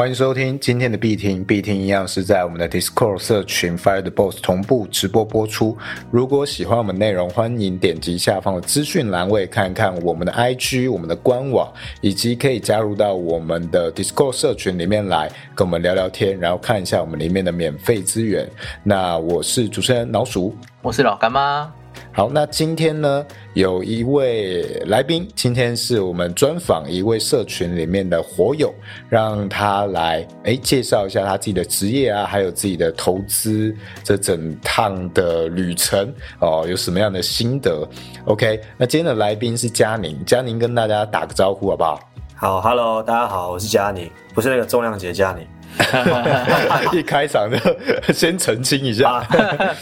[0.00, 5.76] 欢迎收听今天的必听，必听一样是在我们的 Discord 社群 Fire the Boss 同步直播播出。
[6.10, 18.48] 如果喜欢我们内容，欢迎点击下方的资讯栏位看看我们的 IG、我们的官网，以及可以加入到我们的 Discord 社群里面来跟我们聊聊天，然后看一下我们里面的免费资源。
[18.82, 21.70] 那我是主持人老鼠，我是老干妈。
[22.12, 23.24] 好，那今天呢，
[23.54, 28.74] 有一位来宾，今天是我们专访一位社群里面的火友，
[29.08, 37.88] 让他来哎介绍一下他自己的职业啊，还有自己的投资这整趟的旅程哦，有什么样的心得
[38.24, 42.00] ？OK，那今天的来宾是佳宁，佳宁跟大家打个招呼好不好？
[42.34, 45.46] 好，Hello，大家好，我是佳宁，不是那个重量级的佳宁。
[46.92, 49.24] 一开场就先澄清一下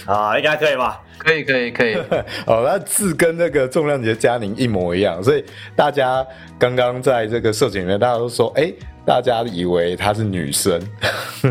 [0.06, 1.00] 啊，应该可以吧？
[1.18, 1.94] 可以，可以，可以。
[2.46, 6.24] 哦，那字跟那个重量级嘉宁一模一样，所以大家
[6.58, 8.72] 刚刚在这个社群里面，大家都说，哎，
[9.04, 10.80] 大家以为她是女生，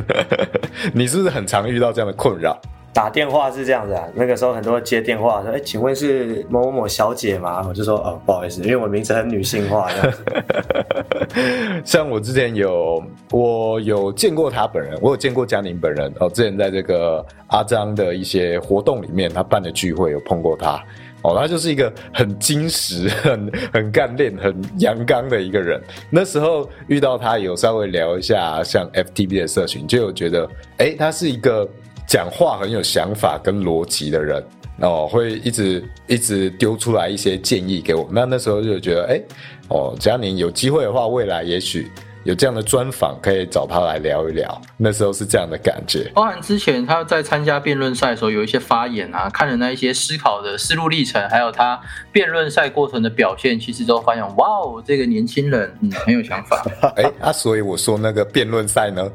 [0.94, 2.58] 你是不是很常遇到这样的困扰？
[2.98, 7.64] 打电话是这样子啊，那个时候很多接电话说，哎，请问是某某某小姐吗？
[7.70, 9.88] 我就说，哦，不好意思，因为我名字很女性化。
[11.86, 16.28] 像我之前有，我有见过他本人，我有见过嘉宁本人哦。
[16.28, 20.84] 之前在这个阿张的一些活动里面，他办的聚会有碰过他
[21.22, 21.38] 哦。
[21.39, 25.80] 他就是一个很矜持、 很很干练、很阳刚的一个人。
[26.09, 31.70] 那时候遇到他，有稍微聊一下像 FTB 的社群，就有觉得，哎，他是一个。
[32.08, 34.44] 讲话很有想法跟逻辑的人
[34.80, 38.08] 哦，会一直一直丢出来一些建议给我。
[38.12, 39.22] 那那时候就觉得，哎，
[39.70, 41.92] 哦，佳宁有机会的话，未来也许。
[42.28, 46.11] 有这样的专访可以找他来聊一聊，那时候是这样的感觉。
[46.14, 51.80] 包含之前他在参加辩论赛的时候有一些发言啊，看了那一些思考的思路历程，还有他
[52.11, 56.61] 辩论赛过程的表现，其实都发现哇哦，这个年轻人嗯很有想法。
[56.98, 59.10] 哎啊，所以我说那个辩论赛呢，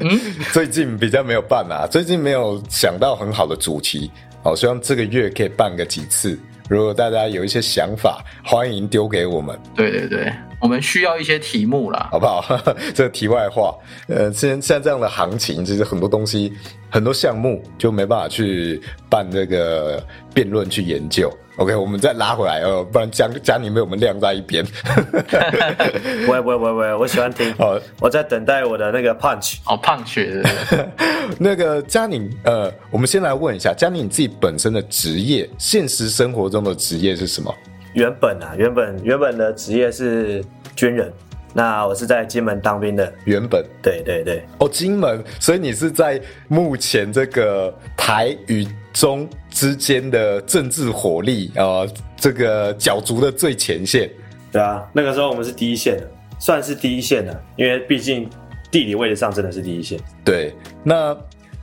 [0.00, 0.20] 嗯，
[0.52, 4.10] 最近比较没有办啊，最近没有想到很好的主题，
[4.42, 6.36] 好，希望这个月可以办个几次。
[6.68, 9.58] 如果大家有一些想法，欢迎丢给我们。
[9.74, 12.42] 对对对，我们需要一些题目啦，好不好？
[12.94, 13.74] 这题外话，
[14.08, 16.52] 呃，现现在这样的行情，其实很多东西。
[16.88, 18.78] 很多项目就没办法去
[19.08, 21.32] 办这个辩论去研究。
[21.56, 24.62] OK，我们再拉回来哦，不然将将你被我们晾在一边。
[26.26, 27.50] 不会不会不会不会，我喜欢听。
[27.58, 29.56] 哦，我在等待我的那个 punch。
[29.64, 30.44] 哦，punch。
[31.40, 37.54] 那个佳宁，呃，我们先来问一下佳宁，你自己本身的职业，现实生活中的职业是什么？
[37.94, 40.44] 原本啊，原本原本的职业是
[40.74, 41.12] 军人。
[41.54, 51.84] 那我是在金门当兵的，原本对对对哦，金门，所以你是在目前这个台与中之间的政治火力啊，
[52.16, 54.10] 这个角逐的最前线。
[54.50, 58.26] 对啊，那个时候我们是第一线的，算是第一线的，因为毕竟
[58.70, 60.00] 地理位置上真的是第一线。
[60.24, 61.14] 对，那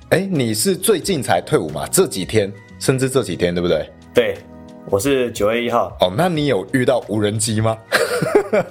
[0.09, 1.87] 哎，你是最近才退伍嘛？
[1.87, 3.89] 这几天，甚至这几天，对不对？
[4.13, 4.37] 对。
[4.91, 7.77] 我是九月一号哦，那你有遇到无人机吗？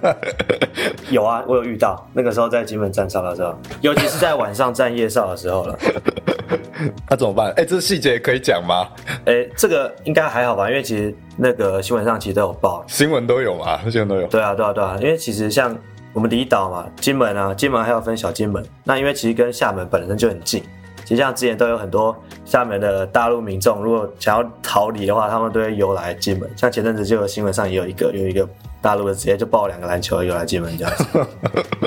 [1.10, 5.78] 有啊，我有遇到，那个时候在金门站哨的时候，尤其是在晚上站夜哨的时候了。
[7.08, 7.52] 那怎么办？
[7.56, 8.88] 哎，这细节可以讲吗？
[9.26, 14.26] 哎，这个应该还好吧，因为其实那个新闻上其实都有报，新闻都有嘛，新闻都有。
[14.26, 15.76] 对啊，对啊，对啊，因为其实像
[16.12, 20.62] 我们离岛嘛，金门啊，金门还要分小金门，那因为其实跟厦门本身就很近。
[21.08, 22.14] 其实像之前都有很多
[22.44, 26.46] 厦门的大陆民众，如果想要逃离的话，他们都会游来金门。
[26.54, 28.46] 像前阵子就有新闻上也有一个，有一个
[28.82, 31.26] 大陆的直接就抱两个篮球游来金门这样子。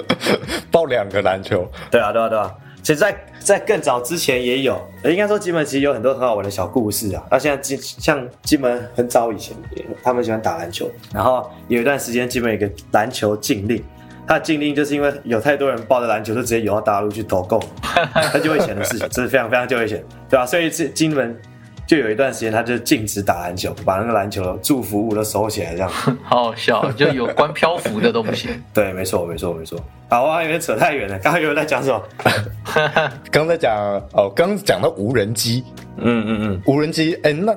[0.72, 1.70] 抱两个篮球？
[1.92, 2.52] 对啊，对啊，对啊。
[2.81, 7.24] 其实，在在更早之前也有，应该说金门其实有很多很好玩的小故事啊。
[7.30, 9.56] 那现在金像金门很早以前，
[10.02, 13.84] 他们喜欢打篮球，然后有一段时间金门有个篮球禁令。
[14.28, 20.45] 他禁令就是因为有太多人抱着篮球就直接游到大陆去投共，很久以前的事情，这是非常非常久以前，对吧？
[20.45, 21.36] 所以这金门
[21.86, 25.90] 就有一段时间，他就禁止打篮球，把那个篮球祝福物都收起来，这样。
[26.24, 28.50] 好好笑，就有关漂浮的都不行。
[28.74, 29.78] 对，没错，没错，没错。
[30.10, 31.19] 好啊，有点扯太远了。
[31.19, 32.01] 刚刚有人在讲什么？
[33.30, 33.75] 刚在讲
[34.13, 35.63] 哦，刚讲到无人机。
[35.98, 37.54] 嗯嗯嗯，无人机，哎，那。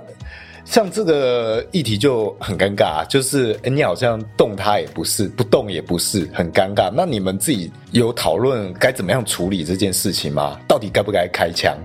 [0.65, 6.91] 像这个议题就很尴尬，就是你好像动它也不是，不动也不是，很尴尬。
[6.93, 10.59] 那你们自己有讨论该怎么样处理这件事情吗？
[10.67, 11.77] 到底该不该开枪？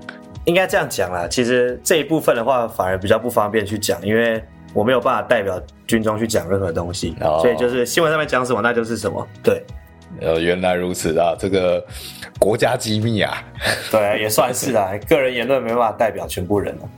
[0.45, 4.41] 应该这样讲啦，其实这一部分的话，反而比较不方便去讲，因为
[4.73, 9.27] 我没有办法代表军中去讲任何东西，所以就是新闻上面讲什么，那就是什么。
[9.43, 9.61] 对，
[10.21, 11.85] 呃，原来如此啊，这个
[12.39, 13.43] 国家机密啊，
[13.91, 16.89] 对，也算是啊，个人言论没办法代表全部人了。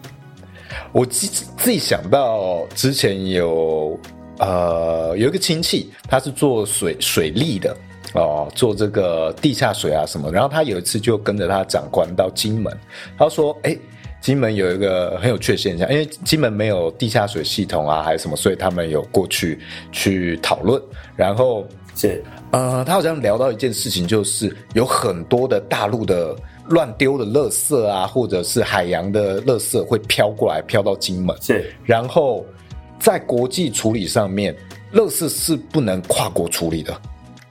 [0.92, 1.28] 我自
[1.58, 4.00] 自己想到之前有
[4.40, 7.76] 呃有一个亲戚，他是做水水利的
[8.14, 10.32] 哦，做这个地下水啊什么。
[10.32, 12.76] 然后他有一次就跟着他长官到金门，
[13.18, 13.78] 他说：“哎，
[14.20, 19.60] 金门有一个很有趣的现象，因为金门没有地下水系统啊，还是什么，所以他们有过去
[19.92, 20.82] 去讨论。
[21.16, 21.66] 然后
[21.96, 22.22] 是
[22.52, 26.36] 呃，他好像聊到一件事情，就是有很多的大陆的
[26.72, 31.36] 乱丢的垃圾啊，或者是海洋的垃圾会飘过来，飘到金门。
[31.42, 32.46] 是然后
[33.00, 34.56] 在国际处理上面，
[34.94, 36.96] 垃圾是不能跨国处理的，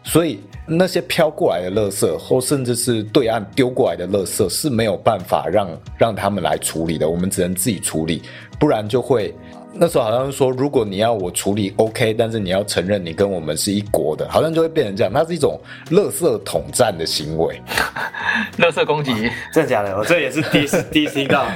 [0.03, 8.23] 所以那些飘过来的垃圾，或甚至是对岸丢过来的垃圾是没有办法让让他们来处理的，我们只能自己处理，
[8.59, 9.35] 不然就会。
[9.73, 15.13] 那时候好像说，如果你要我处理 OK，但是你要承认你跟我们是一国的，好像就会变成这样。
[15.13, 15.59] 它是一种
[15.91, 17.61] 垃圾统战的行为。
[18.59, 19.13] 垃圾攻击，
[19.55, 19.97] 真的假的？
[19.97, 21.47] 我这也是第一次 第一次听到。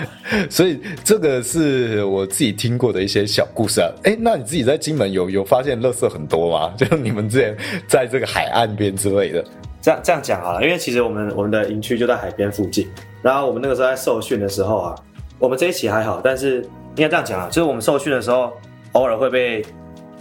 [0.48, 3.90] 所以这个是我自己听过的一些小故事啊。
[4.04, 6.72] 哎，那你自己在金门有有发现垃圾很多吗？
[6.78, 7.56] 就是你们之前
[7.86, 9.44] 在这个海岸边之类的。
[9.82, 12.88] 这样这样讲好了，因为其实我们我们的营区就在海边附近，
[13.20, 14.94] 然后我们那个时候在受训的时候啊，
[15.38, 18.52] 我们这一期还好，但是应该这样讲啊，就是我们受训的时候，
[18.92, 19.64] 偶尔会被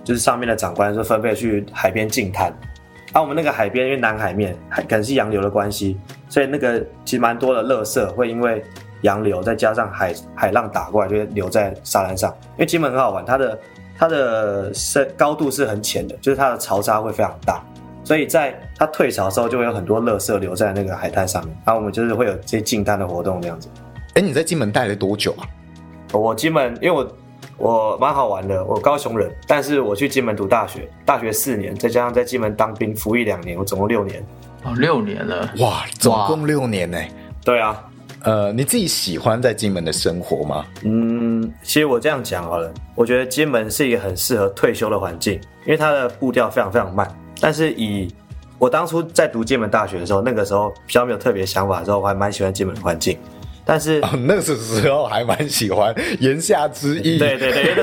[0.04, 2.52] 就是上面的长官说分配去海边净滩。
[3.12, 6.00] 啊，我们那个海边因为南海面，海可能是洋流的关系，
[6.30, 8.64] 所以那个其实蛮多的垃圾会因为
[9.02, 12.36] 洋流再加上海海浪打过来，就会留在沙滩上。
[12.54, 13.60] 因为金门很好玩，它的
[13.96, 17.64] 它的深高度是很浅的，就是它的潮沙会非常大，
[18.04, 21.56] 所以在它退潮的时候，就会有很多垃圾留在那个海滩上面。
[21.64, 23.70] 然后我们就是会有这些净滩的活动这样子。
[24.16, 25.46] 哎，你在金门待了多久啊？
[26.19, 27.18] 我金门，因为我
[27.57, 34.25] 我蛮好玩的，我高雄人，但是我去金门读大学，大学四年，再加上在金门当兵服役两年，我总共六年。
[34.63, 36.98] 哦，六年了，哇，总共六年呢。
[37.44, 37.83] 对啊，
[38.24, 40.65] 呃，你自己喜欢在金门的生活吗？
[40.83, 45.33] 嗯，其实我这样讲好了，我觉得金门是一个很适合退休的环境，
[45.65, 47.06] 因为它的步调非常非常慢。
[47.42, 48.07] 但是以
[48.57, 53.18] 我当初在读金门大学的时候，那个时候比较没有特别想法的时候，我还蛮喜欢金门的环境。
[53.65, 57.18] 但是哦，那个时候还蛮喜欢，言下之意。
[57.18, 57.74] 对对对，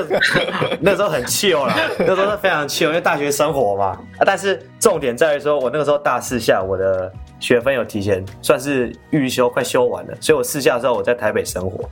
[0.79, 3.85] 那 那时候很 chill 啦，那时候是非常 chill，因为大学生活嘛。
[4.17, 10.13] 啊，但是重点在于说，我那个时候大四下，我的学分有提前，算是预修，快修完了。
[10.21, 11.89] 所以我四下的时候，我在台北生活，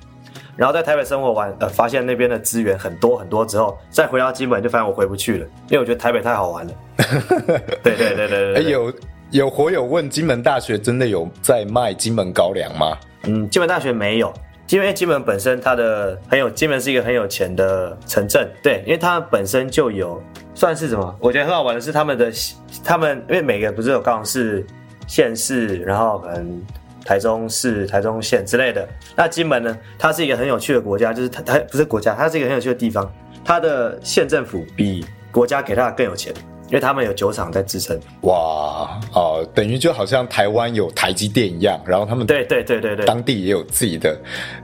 [0.56, 6.74] 然后在台北生活完，呃，发现那边的资源很多很多之后，再回到金门就发现我回不去了，因为我觉得台北太好玩了。
[7.82, 8.94] 对对对对对哎，对，有
[9.32, 12.96] 有火友问，金门大学真的有在卖金门高粱吗？
[13.24, 14.34] 嗯，金门大学没有。
[14.70, 20.22] 因为金门本身它的很有，金门是一个很有钱的城镇，对，因为它本身就有
[20.54, 21.16] 算是什么？
[21.20, 22.32] 我觉得很好玩的是他们的，
[22.84, 24.68] 他们因为每个不是有高雄市、
[25.08, 26.64] 县市，然后可能
[27.04, 28.88] 台中市、台中县之类的。
[29.16, 33.12] 那金门呢，它是一个很有趣的国家，就是它它不是国家，它是一个很有趣的地方。
[33.44, 36.32] 它的县政府比国家给它的更有钱，
[36.70, 38.00] 因为他们有酒厂在支撑。
[38.22, 44.18] 哇，哦，等于就好像台湾有台积电一样，然后他们对对对对对，当地也有自己的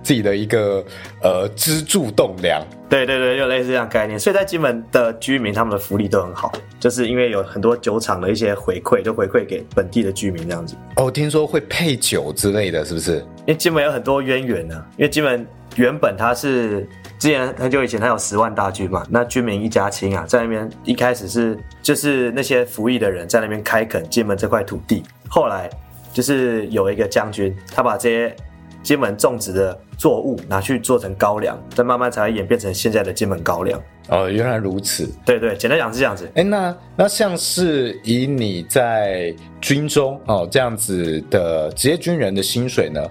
[0.04, 0.84] 自己的一个
[1.22, 2.64] 呃支柱栋梁。
[2.88, 10.76] 对对对，有类似这样概念，所以在金门的居民他们的福利都很好，就是因为有很多酒厂的一些回馈，就回馈给本地的居民这样子。
[10.98, 13.18] 哦，听说会配酒之类的，是不是？
[13.40, 25.70] 因为金门有很多渊源呢、因为金门原本它是之前很久以前他有十万大军嘛，那军民一家亲啊，在那边一开始是就是那些服役的人在那边开垦金门这块土地，后来
[26.14, 28.36] 就是有一个将军，他把这些
[28.84, 33.82] 金门种植的作物拿去做成高粱，再慢慢才会演变成现在的金门高粱。
[34.10, 35.10] 哦，原来如此。
[35.26, 36.30] 对对，简单讲是这样子。
[36.36, 43.02] 哎，那那像是以你在军中哦这样子的职业军人的薪水呢，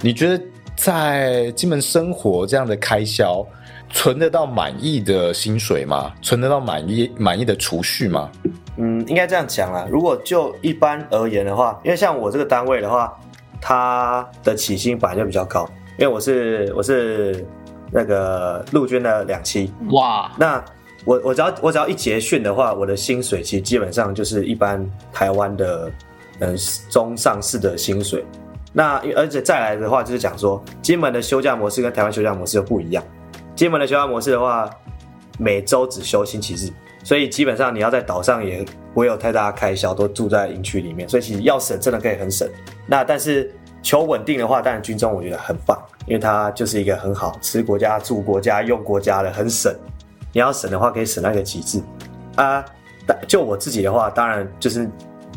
[0.00, 0.44] 你觉得
[0.76, 3.46] 在金门生活这样的开销，
[3.90, 6.12] 存得到满意的薪水吗？
[6.20, 8.30] 存得到满意满意的储蓄吗？
[8.76, 9.86] 嗯，应该这样讲啦。
[9.88, 13.16] 如果就一般而言的话，因为像我这个单位的话，
[13.60, 15.64] 它的起薪本来就比较高，
[15.96, 17.46] 因为我是我是
[17.92, 20.62] 那个陆军的两期，哇，那
[21.04, 25.90] 我我只要我只要一结训的话，我的薪水其实基本上就是一般台湾的
[26.40, 26.56] 嗯
[26.90, 28.24] 中上市的薪水。
[28.76, 33.02] 那而且再来的话，就是讲说金门的休假模式跟台湾休假模式又不一样。
[33.54, 34.68] 金门的休假模式的话，
[35.38, 36.70] 每周只休星期日，
[37.04, 42.48] 所以基本上你要在岛上也不会有太大的开销，都住在营区里面，所以其实要省真的可以很省。
[42.86, 43.48] 那但是
[43.80, 49.72] 求稳定的话，当然军中我觉得很棒，因为它就是一个很好吃国家、住国家、用国家的，很省。
[50.32, 51.80] 你要省的话，可以省那个极致
[52.34, 52.64] 啊。
[53.06, 54.90] 但就我自己的话，当然就是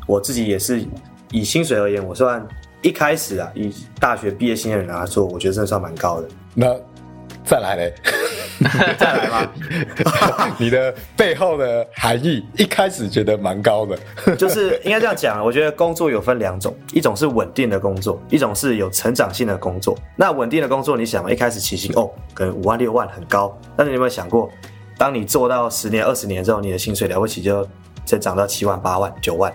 [0.07, 0.83] 我自己也是
[1.31, 2.43] 以薪水而言，我算
[2.81, 6.27] 一开始啊，以大学毕业新人来说，我觉得真的算蛮高的。
[6.53, 6.75] 那
[7.43, 7.93] 再来嘞，
[8.97, 9.51] 再来吗？
[10.59, 13.97] 你的背后的含义，一开始觉得蛮高的，
[14.35, 19.97] 就是应该这样讲，我觉得工作有分两种，一种是稳定的工作，一种是有成长性的工作。
[20.15, 24.49] 那稳定的工作，你想一开始起薪哦，可能五万六万很高，但是你有没有想过，
[24.97, 27.67] 当你做到十年、二十年之后，你的薪水了不起就
[28.05, 29.53] 再涨到七万、八万、九万？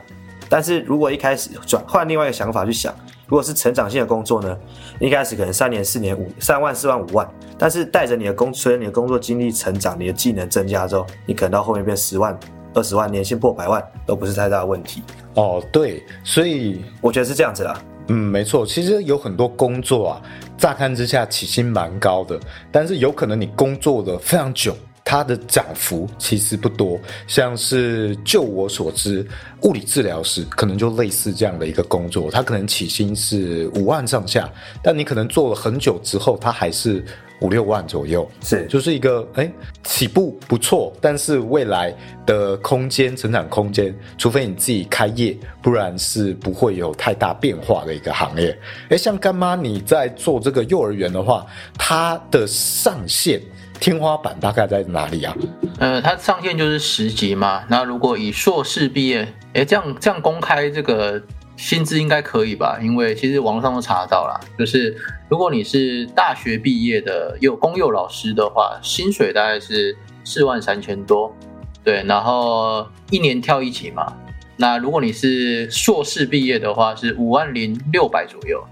[0.49, 2.95] 但是如果一开始转换另外一个想法去想，
[3.33, 4.55] 如果是成长性的工作呢，
[5.01, 12.39] 一开始可能三年、四年、五三万、四万、五万，但是带着你的工，随着你的工作经历成长，你的技能增加之后，你可能到后面变十万、
[12.75, 15.03] 二十万，年薪破百万都不是太大的问题。
[15.33, 17.75] 哦，对，所以我觉得是这样子啦。
[18.09, 20.23] 嗯，没错，其实有很多工作啊，
[20.59, 22.39] 乍看之下起薪蛮高的，
[22.71, 24.77] 但是有可能你工作的非常久。
[25.05, 29.27] 它的涨幅其实不多，像是就我所知，
[29.63, 34.51] 物理治疗师可能就类似这样的一个工作，他可能起薪是五万上下，
[34.83, 37.05] 但你可能做了很久之后，他还是
[37.41, 41.95] 五六万左右，是就是一个哎起步不错，但是未来
[42.25, 48.57] 的空间成长空间，除非你自己开业，不然是不会有太大变化的一个行业。
[48.89, 51.45] 哎，像干妈你在做这个幼儿园的话，
[51.77, 53.43] 它的上限。
[53.83, 55.37] 天花板大概在哪里啊？
[55.81, 57.65] 呃，它上限就是十级嘛。
[57.69, 61.21] 那如果以硕士毕业，哎，这样这样公开这个
[61.57, 62.79] 薪资应该可以吧？
[62.81, 64.39] 因为其实网上都查到啦。
[64.57, 64.97] 就是
[65.29, 71.35] 如果你是大学毕业的幼公幼老师的话，薪水大概是四万三千多，
[71.83, 74.13] 对，然后一年跳一级嘛。
[74.57, 78.63] 那如果你是硕士毕业的话，是五万零六百左右。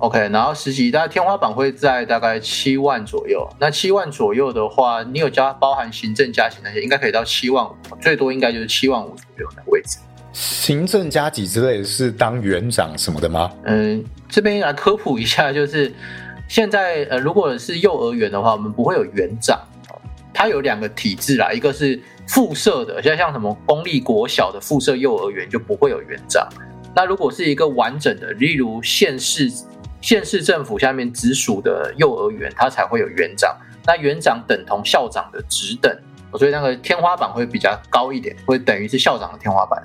[0.00, 3.44] OK，然后实习大概天花板会在大概七万左右。
[3.58, 9.98] 那七万左右的话，你有加包含行政加级那些，应该可以到七万五，最多应该就是七万五左右的位置。
[10.32, 13.50] 行政加级之类的是当园长什么的吗？
[13.64, 15.92] 嗯，这边来科普一下，就是
[16.46, 19.60] 现在呃，如果是幼儿园的话，我们不会有园长，
[20.32, 26.48] 它有两个体制啦，一个是附设的，现在像什么公立国小的附设幼儿园就不会有园长。
[26.94, 29.50] 那如果是一个完整的，例如县市。
[30.00, 33.56] 县市政府下面直属的幼儿园，它才会有园长。
[33.86, 35.90] 那园长等同校长的职等，
[36.34, 39.82] 所以那个天花板会比较高一点，会等于是校长的天花板。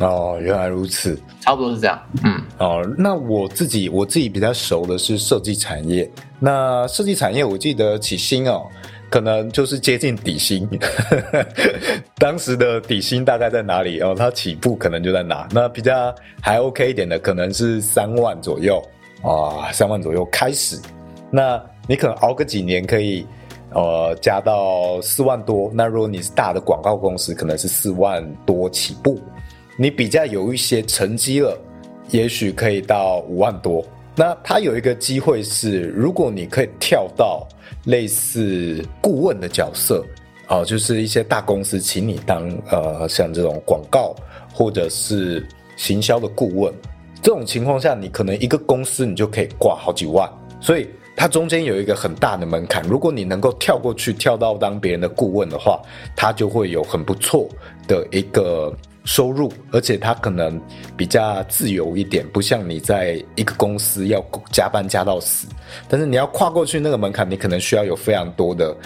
[0.00, 1.96] 哦，原来如此，差不多是这样。
[2.24, 6.10] 嗯，哦，那我自己我自己比较熟的是设计产业。
[6.40, 8.66] 那设计产业，我记得起薪哦，
[9.08, 10.68] 可能就是接近底薪。
[12.18, 14.00] 当时的底薪大概在哪里？
[14.00, 15.46] 哦，它起步可能就在哪？
[15.52, 18.82] 那比较还 OK 一点的，可能是三万左右。
[19.24, 20.78] 啊，三万左右开始，
[21.30, 23.26] 那你可能熬个几年可以，
[23.70, 25.70] 呃，加到四万多。
[25.72, 29.18] 那如果你是大的广告公司，可能是四万多起步。
[29.78, 31.58] 你比较有一些成绩了，
[32.10, 33.82] 也许可以到五万多。
[34.14, 37.48] 那它有一个机会是，如果你可以跳到
[37.86, 40.04] 类似顾问的角色，
[40.46, 44.14] 啊，就是一些大公司请你当呃，像这种广告
[44.52, 45.44] 或者是
[45.76, 46.72] 行销的顾问。
[47.24, 52.86] 这种情况下，你可能一个公司你就可以挂好几万，所以它中间有一个很大的门槛。
[52.86, 55.80] 如果你能够跳过去，跳到当别人的顾问的话，
[56.14, 57.48] 它就会有很不错
[57.88, 58.70] 的一个
[59.06, 60.60] 收入，而且它可能
[60.98, 65.48] 比较自由一点，不像你在一个公司要加班加到死。
[65.88, 68.76] 但是你要跨过去那个门槛，你可能需要有非常多的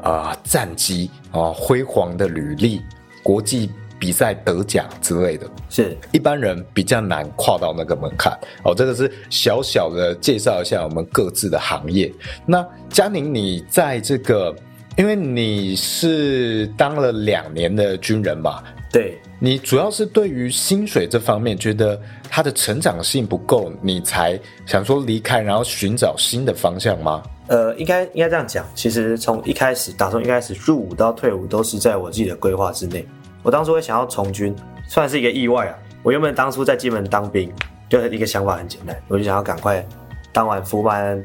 [0.00, 2.80] 啊战绩啊辉煌的履历，
[3.24, 3.68] 国际。
[3.98, 8.32] 比赛得奖之类的，是一般人比较难跨到那个门槛
[8.64, 8.74] 哦。
[8.74, 12.12] 这个是小小的介绍一下我们各自的行业。
[12.46, 14.54] 那佳宁，你在这个，
[14.96, 18.62] 因为你是当了两年的军人嘛，
[18.92, 22.00] 对你主要是对于薪水这方面觉得
[22.30, 27.22] 它的成长性不够，你才想说离开，然后寻找新的方向吗？
[27.48, 33.06] 呃，应该应该这样讲，其实从一开始打从一开始入伍到退伍，都是在我自己的规划之内。
[33.42, 34.54] 我当初会想要从军，
[34.88, 35.78] 算是一个意外啊。
[36.02, 37.52] 我原本当初在金门当兵，
[37.88, 39.84] 就是一个想法很简单，我就想要赶快
[40.32, 41.22] 当完服完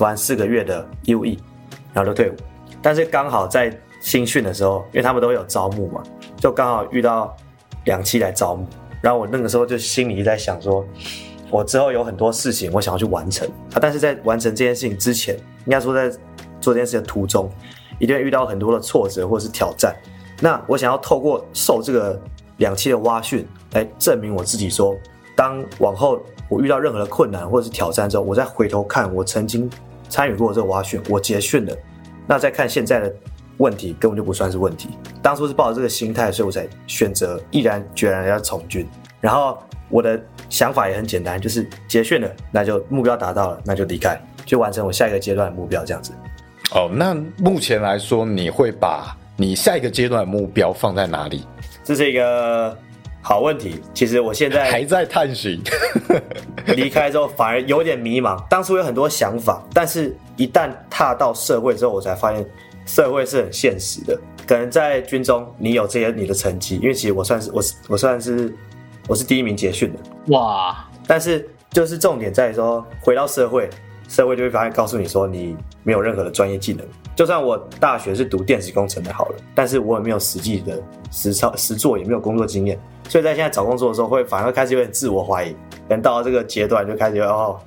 [0.00, 1.38] 完四个月的义务役，
[1.92, 2.34] 然后就退伍。
[2.80, 6.02] 但是刚好在新训的时候，因为他们都有招募嘛，
[6.36, 7.34] 就刚好遇到
[7.84, 8.66] 两期来招募。
[9.00, 10.84] 然后我那个时候就心里在想说，
[11.50, 13.78] 我之后有很多事情我想要去完成啊。
[13.80, 16.08] 但是在完成这件事情之前，应该说在
[16.60, 17.50] 做这件事的途中，
[17.98, 19.96] 一定会遇到很多的挫折或是挑战。
[20.42, 22.20] 那我想要透过受这个
[22.56, 24.96] 两期的挖训来证明我自己，说
[25.36, 29.70] 当往后我遇到任何的困难或者是挑战之后，我再回头看我曾经
[30.08, 31.78] 参与过这个挖训，我结训的，
[32.26, 33.14] 那再看现在的
[33.58, 34.88] 问题根本就不算是问题。
[35.22, 38.84] 当初是抱着这个心态，所以我才选择毅然决然要从军。
[39.20, 39.56] 然后
[39.88, 46.12] 我的想法也很简单，就是结训了，那就目标达到了，那就离开，就完成我下一个阶段的目标，这样子。
[46.74, 51.44] 哦，那目前来说，你会把你下一个阶段的目标放在哪里？
[51.84, 52.76] 这是一个
[53.20, 53.80] 好问题。
[53.94, 55.60] 其实我现在还在探寻，
[56.76, 58.42] 离开之后反而有点迷茫。
[58.48, 62.46] 当初有很多想法，但是一旦踏到社会之后，我才发现
[62.86, 64.18] 社会是很现实的。
[64.46, 68.52] 可能在军中，你有这些你的成绩，因为其实我算是我我算是
[69.08, 69.98] 我是第一名结训的，
[70.32, 70.88] 哇！
[71.06, 73.70] 但是就是重点在于说，回到社会，
[74.12, 76.86] 社会就会发现告诉你说你没有任何的专业技能。
[77.16, 80.78] 就算我大学是读电子工程的，好了，但是我也没有实际的
[81.10, 82.78] 实操实做，也没有工作经验，
[83.08, 85.56] 所以在现在找工作的时候，会反而会开始有点自我怀疑。
[85.88, 87.58] 等到了这个阶段，就开始哦，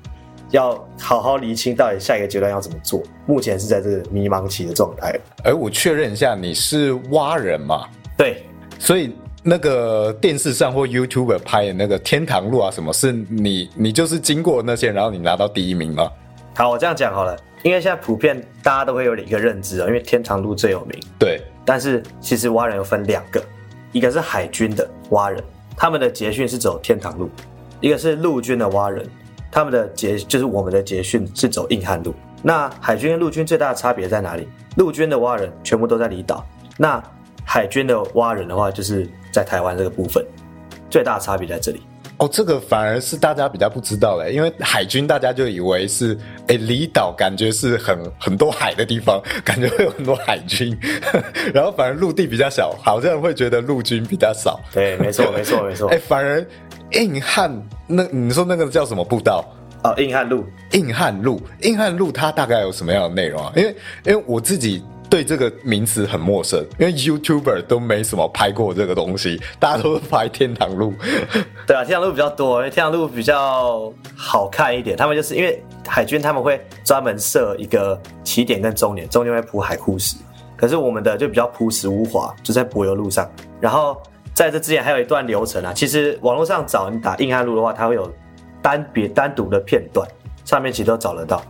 [0.52, 3.02] 要好好厘清到底下一个阶段要怎么做。
[3.26, 5.20] 目前是在这个迷茫期的状态。
[5.44, 7.88] 而我确认一下，你是蛙人嘛？
[8.16, 8.44] 对，
[8.78, 13.68] 所以那个电视上或 YouTube 拍的那个天堂路啊，什么是你？
[13.76, 16.08] 你就是经过那些，然后你拿到第一名吗？
[16.58, 17.38] 好，我这样讲好了。
[17.64, 20.98] 因为现在普遍大家都会有一个认知啊，因为天堂路最有名。
[21.20, 23.44] 对，但是其实蛙人有分两个，
[23.92, 25.44] 一个是海军的蛙人，
[25.76, 27.28] 他们的捷训是走天堂路；
[27.82, 29.06] 一个是陆军的蛙人，
[29.52, 32.16] 他们的捷就是我们的捷训是走硬汉路。
[32.42, 34.48] 那海军跟陆军最大的差别在哪里？
[34.78, 36.46] 陆军的蛙人全部都在离岛，
[36.78, 37.04] 那
[37.44, 40.26] 海军的蛙人的话就是在台湾这个部分，
[40.90, 41.82] 最大的差别在这里。
[42.18, 46.18] 哦，这个反而是大家比较不知道的，因为海军大家就以为是，
[46.48, 50.78] 哎，离岛感觉是很很多海的地方，感觉会有很多海军，
[51.54, 54.60] 然后反而陆地比较小，好像会觉得陆军比较少。
[54.72, 55.90] 对，没错，没错，没错。
[55.94, 56.46] 哎，反而
[56.92, 57.52] 硬汉
[57.86, 59.44] 那你说那个叫什么步道？
[59.84, 63.52] 哦，硬汉路，硬汉路，硬汉路，它大概有什么样的内容啊？
[63.56, 64.82] 因为因为我自己。
[65.10, 70.94] 对这个名词很陌生，因为 YouTuber 都没什么拍过这个东西，大家都是拍天堂路。
[71.66, 74.98] 对啊，天堂路比较多，因为天堂路比较好看一点。
[74.98, 80.18] 他们就是因为海军他们会专门设一个起点跟终点，中间会铺海枯石。
[80.58, 83.30] 可是我们的就比较朴实无华，就在柏油路上。
[83.62, 84.02] 然后
[84.34, 88.12] 在这之前还有一段流程啊，其实网络上找你打硬汉路的话，它会有
[88.62, 90.06] 单别单独的片段，
[90.44, 91.42] 上面其实都找得到。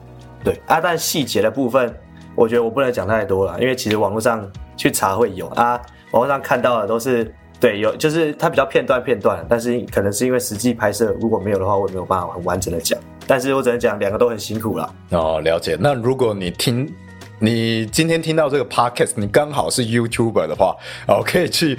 [0.44, 1.92] 对啊，但细节的部分。
[2.36, 4.46] 我觉得我不能讲太多了，因为其实网络上
[4.78, 5.80] 去查会有啊，
[6.12, 14.94] 网络上看到的都是对有，就是它比较片段片段，但是可能是因为实际拍摄如果没有的话，我也没有办法很完整的讲，但是我只能讲两个都很辛苦了。
[15.12, 15.78] 哦，了解。
[15.80, 16.94] 那如果你听。
[17.40, 20.76] 你今天听到这个 podcast，你刚好是 YouTuber 的话，
[21.08, 21.78] 哦，可以去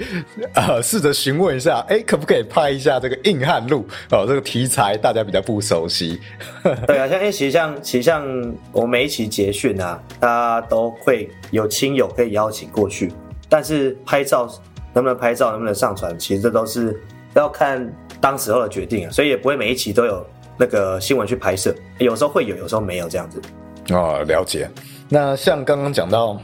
[0.53, 4.25] 呃试着询问一下，哎，可不可以拍一下这个硬汉路哦？
[4.27, 6.19] 这个题材大家比较不熟悉。
[6.85, 13.11] 对啊，像其实像其实像我每一期捷讯啊，大家都会有亲友可以邀请过去，
[13.49, 14.47] 但是拍照
[14.93, 16.99] 能不能拍照，能不能上传，其实这都是
[17.33, 17.91] 要看
[18.21, 20.23] 当时候的决定啊，所以也不会每一期都有
[20.55, 23.41] 那个新闻去拍摄，有时候会有，有时候没有这样子。
[23.89, 24.69] 哦，了解。
[25.09, 26.37] 那像刚刚讲到，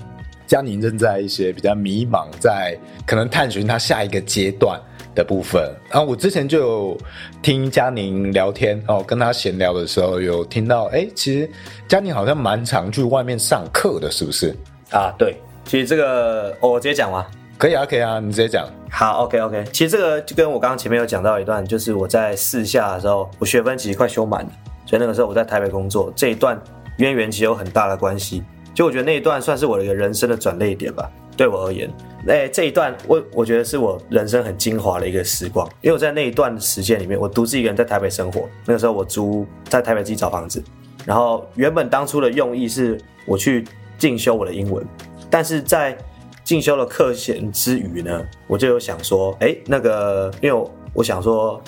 [0.47, 4.79] 佳宁正在一些比较迷茫，在可能探寻他下一个阶段
[5.13, 5.69] 的部分。
[5.89, 6.97] 然后我之前就有
[7.41, 11.49] 听佳宁聊天哦，跟他闲聊的时候有听到，哎，其实
[11.87, 14.55] 佳宁好像蛮常去外面上课的，是不是？
[14.91, 17.29] 啊，对，其实这个我直接讲吧？
[17.57, 18.65] 可以啊，可以啊，你直接讲。
[18.89, 19.63] 好，OK，OK。
[19.73, 24.51] 其实这个就跟我刚刚前面有讲到一段，就是我在四下的时候，我学分其实快修满了，
[24.85, 26.57] 所以那个时候我在台北工作这一段。
[26.97, 31.09] 渊源其实有很大的关系，就我觉得那一段算是我的一个人生的转捩点吧。
[31.35, 31.91] 对我而言，
[32.27, 38.47] 哎，这一段我我觉得是我人生很精华的一个时光，因为我在那一段时间里面，我独自一个人在台北生活。
[38.67, 40.63] 那个时候我租在台北自己找房子，
[41.05, 43.65] 然后原本当初的用意是我去
[43.97, 44.85] 进修我的英文，
[45.27, 45.97] 但是在
[46.43, 51.59] 进修的课闲之余呢，我就有想说，哎，那个，因为我想说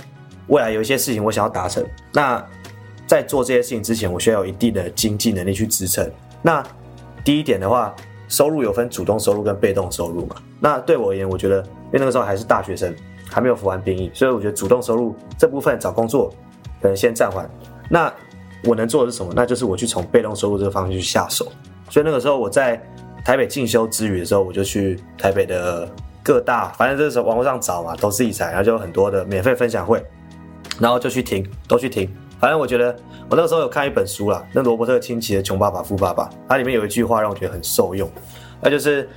[0.46, 1.84] 未来有一些事情我想要达成，
[2.14, 2.46] 那。
[3.08, 6.10] 在做这些事情之前，我需要有一定的经济能力去支撑。
[6.42, 6.64] 那
[7.24, 7.96] 第一点的话，
[8.28, 10.36] 收入有分主动收入跟被动收入嘛。
[10.60, 12.94] 那对我而言，我觉得因为那个时候还是大学生，
[13.30, 16.34] 还没有服完兵役，所以我觉得主动收入这部分找工作
[16.82, 17.50] 可能先暂缓。
[17.90, 18.12] 那
[18.64, 19.32] 我能做的是什么？
[19.36, 21.52] 那就是我去从被动收入这个方向去下手。
[21.90, 22.82] 所以那个时候我在
[23.24, 25.88] 台北进修之余的时候，我就去台北的
[26.24, 30.04] 各大，反正这时候网络上找嘛，投资理财，然后就有很多的免费分享会，
[30.80, 32.10] 然后就去听，都去听。
[32.40, 32.96] 反正我觉得，
[33.30, 38.10] 我那个时候有看一本书啦，那罗伯特清崎的《穷爸爸富爸爸》，它里面有一句话让我觉得很受用，
[38.62, 39.10] 那就是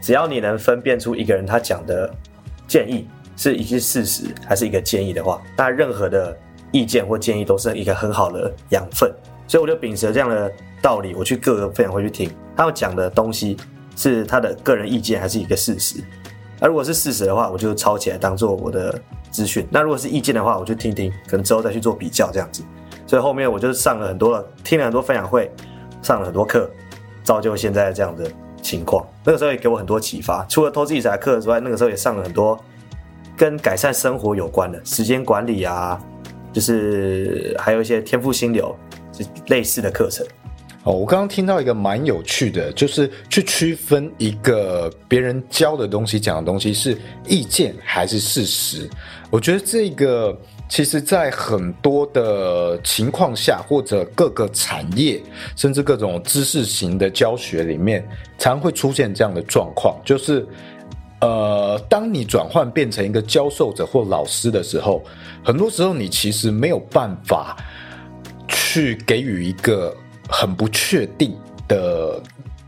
[0.00, 2.12] 只要你能分辨出一个人他讲的
[2.66, 6.36] 建议是一句事实还是一个建议的话，那任何的
[6.70, 9.12] 意见或建议都是一个很好的养分。
[9.48, 13.56] 所以我就秉持这样的道理，我去各个分享会去听他们讲的东西
[13.96, 16.02] 是他的个人意见还是一个事实。
[16.58, 18.98] 那如果是事实的话，我就抄起来当做我的。
[19.32, 22.62] 资讯，那如果是意见的话，我就听听，可能之后再去做比较这样子。
[23.06, 25.50] 所以后面我就上了很多，听了很多分享会，
[26.02, 26.70] 上了很多课，
[27.24, 28.30] 造就现在这样的
[28.62, 29.04] 情况。
[29.24, 30.44] 那个时候也给我很多启发。
[30.48, 32.58] 除了投资理财课之外，那个时候也上了很多
[33.36, 35.98] 跟改善生活有关的时间管理啊，
[36.52, 38.76] 就是还有一些天赋心流
[39.48, 40.26] 类似的课程。
[40.84, 48.90] 哦，我刚刚听到一个蛮有趣的，就是去区分一个别人教的东西、讲的东西是意见还是事实。
[49.32, 55.20] 我觉得这个其实，在很多的情况下，或者各个产业，
[55.56, 58.06] 甚至各种知识型的教学里面，
[58.38, 60.46] 常会出现这样的状况，就是
[61.22, 65.02] 呃，当你转换变成一个教授者或老师的时候，
[65.42, 67.56] 很多时候你其实没有办法
[68.46, 69.96] 去给予一个。
[70.28, 71.36] 很不确定
[71.68, 72.18] 的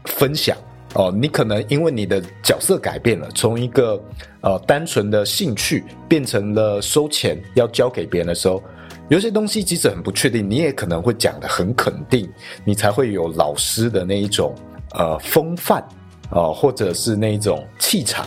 [0.05, 0.55] 分享
[0.95, 4.01] 哦，你可能因为你的角色改变了，从一个
[4.43, 8.63] 呃单纯的兴趣变成了收钱要交给别人的时候，
[9.09, 12.31] 有些东西即使很不确定，你也可能会讲的很肯定，
[12.65, 14.55] 你才会有老师的那一种
[14.93, 15.83] 呃风范
[16.31, 18.25] 啊，或者是那一种气场。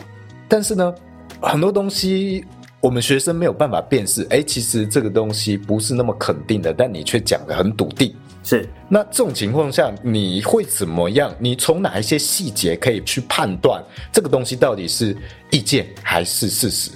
[0.49, 0.93] 但是呢，
[1.41, 2.43] 很多东西
[2.81, 8.13] 我们学生没有办法辨识，哎，其实这个东西不是那么肯定的，但你却讲的很笃定。
[8.49, 11.35] 是，那这种情况下，你会怎么样？
[11.37, 15.13] 你从哪一些细节可以去判断这个东西到底是
[15.51, 16.91] 意见还是事实？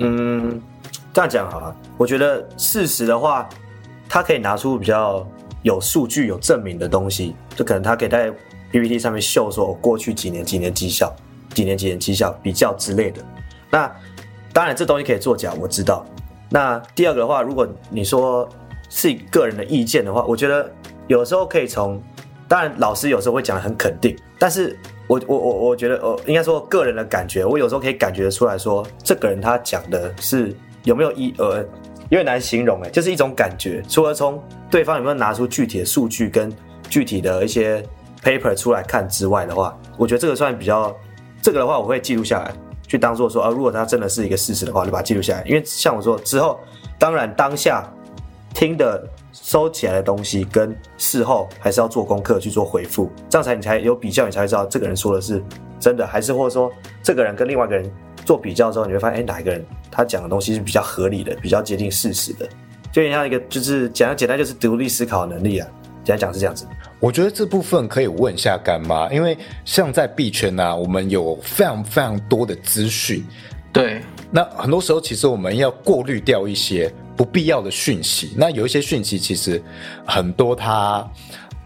[0.00, 0.60] 嗯，
[1.14, 1.74] 这样讲好了。
[1.96, 3.48] 我觉得事实的话，
[4.10, 5.26] 他可以拿出比较
[5.62, 8.30] 有数据、有证明的东西，就可能他可以在
[8.70, 11.16] PPT 上面秀说，我过去几年几年绩效，
[11.54, 13.24] 几年几年绩效比较之类的。
[13.70, 13.90] 那
[14.52, 16.04] 当然，这东西可以作假，我知道。
[16.50, 18.46] 那第二个的话，如果你说。
[18.88, 20.70] 是以个人的意见的话，我觉得
[21.06, 22.02] 有时候可以从，
[22.48, 31.58] 当然老师有时候会讲的很肯定，但是我我我我觉得呃，应该说个人的感觉，我有时候可以感觉出来说，这个人他讲的是有没有一呃，
[32.08, 33.82] 有点难形容哎，就是一种感觉。
[33.88, 36.50] 除了从对方有没有拿出具体的数据跟
[36.88, 37.82] 具体的一些
[38.22, 40.94] paper 出来看之外的话，我觉得这个算比较，
[41.42, 42.52] 这个的话我会记录下来，
[42.86, 45.42] 去当做说啊，如果他真的是一个事实的话，就把它记录下来。
[45.44, 46.58] 因为像我说之后，
[46.98, 47.86] 当然当下。
[48.58, 55.40] 听的收起来的东西，跟事后还是要做功课去做回复，这样才你才有比较，你才会知道这个人说的是
[55.78, 56.68] 真的，还是或者说
[57.00, 57.88] 这个人跟另外一个人
[58.24, 62.48] 做比较之后，你会发现，哎，哪一个人他讲的东西是比较合理的，比较接近事实的，
[62.90, 65.68] 就像一个就是讲简单就是独立思考能力啊，
[66.02, 66.66] 简单讲是这样子。
[66.98, 73.24] 我觉得这部分可以问一下干妈，因为像在币圈呢，我们有非常非常多的资讯，
[73.72, 76.92] 对，那很多时候其实我们要过滤掉一些。
[77.18, 79.60] 不必要的讯息，那有一些讯息其实
[80.06, 81.04] 很多，它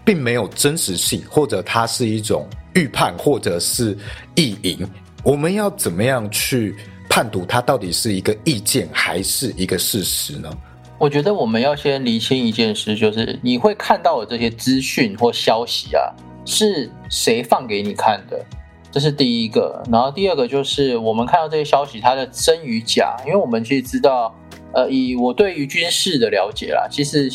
[0.02, 3.94] 并没有真实性，或者它是一种预判，或者是
[4.34, 4.78] 意淫。
[5.22, 6.74] 我们要怎么样去
[7.06, 10.50] 判读它到底是一个意见还是一个事实呢？
[10.96, 16.08] 我觉得我们要先厘清一件事，就是你会看到的这些资讯或消息啊，
[16.46, 18.42] 是谁放给你看的？
[18.90, 19.82] 这是第一个。
[19.92, 24.34] 然后第二个就是我们看到这些消息，它的真与假，因为我们其实知道。
[24.74, 27.30] 呃，以我对于军事的了解啦，其实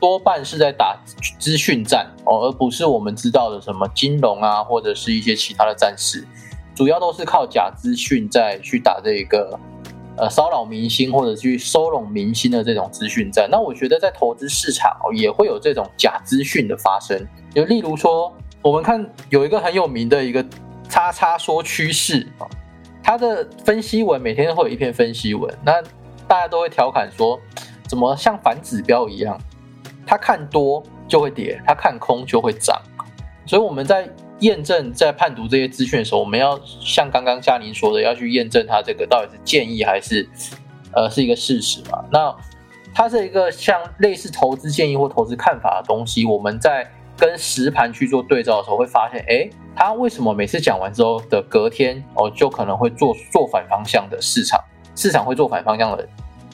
[0.00, 0.98] 多半是在打
[1.38, 6.26] 资讯战哦，而不是我们知道的什么金融啊，或者是一些其他的战事，
[6.74, 9.60] 主要都是靠假资讯在去打这一个
[10.16, 13.46] 呃骚扰民心或者去收拢民心的这种资讯战。
[13.50, 17.20] 那我觉得在投资市场也会有这种假资讯的发生，
[17.54, 20.42] 就例如说，我们看有一个很有名的一个
[20.88, 22.48] 叉叉说趋势啊，
[23.02, 25.74] 他的分析文每天都会有一篇分析文，那。
[26.32, 27.38] 大家都会调侃说，
[27.86, 29.38] 怎么像反指标一样，
[30.06, 32.80] 他看多就会跌，他看空就会涨。
[33.44, 40.26] 所以我们在验证、在判读这些资讯的时候，我们要像刚刚嘉宁说的，要去验证它这个到底是建议还是
[40.94, 42.02] 呃是一个事实嘛？
[42.10, 42.34] 那
[42.94, 54.58] 它是一个像类似投资建议或投资看法的东西，我们在跟实盘去做对照的时候，会发现，哎，它为什么每次讲完之后的隔天哦，就可能会做做反方向的市场，
[54.94, 56.08] 市场会做反方向的。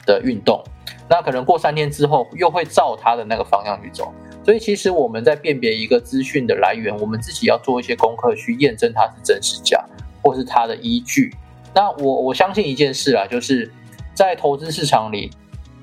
[0.05, 0.63] 的运动，
[1.07, 4.11] 那可能过三天之后又会照他的那个方向去走，
[4.43, 9.85] 所以其实我们在辨别一个资讯的来源，我们自己要做一些功课去验证它是真是假，
[10.23, 11.31] 或是它的依据。
[11.75, 13.71] 那我我相信一件事啊，就是
[14.15, 15.29] 在投资市场里，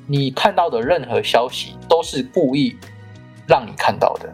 [0.08, 2.76] 你看到的任何消息都是故意
[3.46, 4.28] 让你看到的。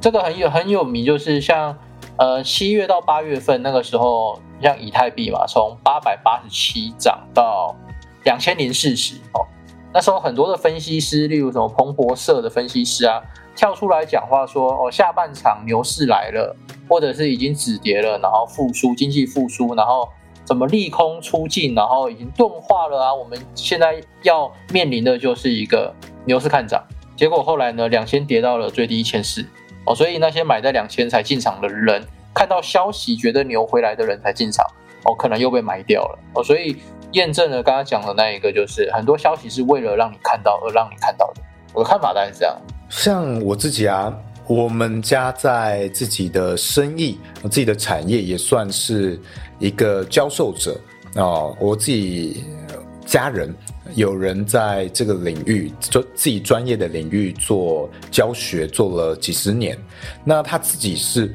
[0.00, 1.78] 这个很有很有名，就是像
[2.16, 7.74] 呃七月到八月份那个时候，像以太币嘛，从八百八十七涨到。
[8.24, 9.46] 两千零四十哦，
[9.94, 13.22] 那时候很多的分析师，例如什么彭博社的分析师啊，
[13.54, 16.56] 跳出来讲话说哦，下半场牛市来了，
[16.88, 20.08] 或者是已经止跌了，然后复苏，经济复苏，然后
[20.44, 26.82] 怎么利空出尽，然后已经钝化了啊，我们现在要面临的就是一个牛市看涨。
[27.16, 29.46] 结果后来呢，两千跌到了最低一千四，
[29.84, 32.04] 哦，所以那些买在两千才进场的人，
[32.36, 34.62] 看到消息觉得牛回来的人才进场，
[35.04, 36.76] 哦，可能又被埋掉了，哦，所以
[37.12, 41.40] 验证了刚刚讲的那一个，就是很多消息是为了让你看到而让你看到的。
[41.72, 42.54] 我的看法大概是这样。
[42.90, 44.14] 像我自己啊，
[44.46, 49.18] 我们家在自己的生意、自己的产业也算是
[49.58, 50.78] 一个教授者
[51.14, 51.56] 哦。
[51.58, 52.44] 我自己
[53.06, 53.54] 家人
[53.94, 59.78] 有人在这个领域，就自己专业的领域做教学，做了几十年。
[60.22, 61.32] 那他自己是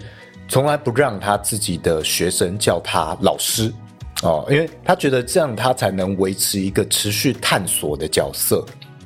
[0.51, 3.71] 从来不让他自己的学生叫他老师
[4.21, 8.65] 哦，因为他觉得这样他才能维持一个持续探索的角色。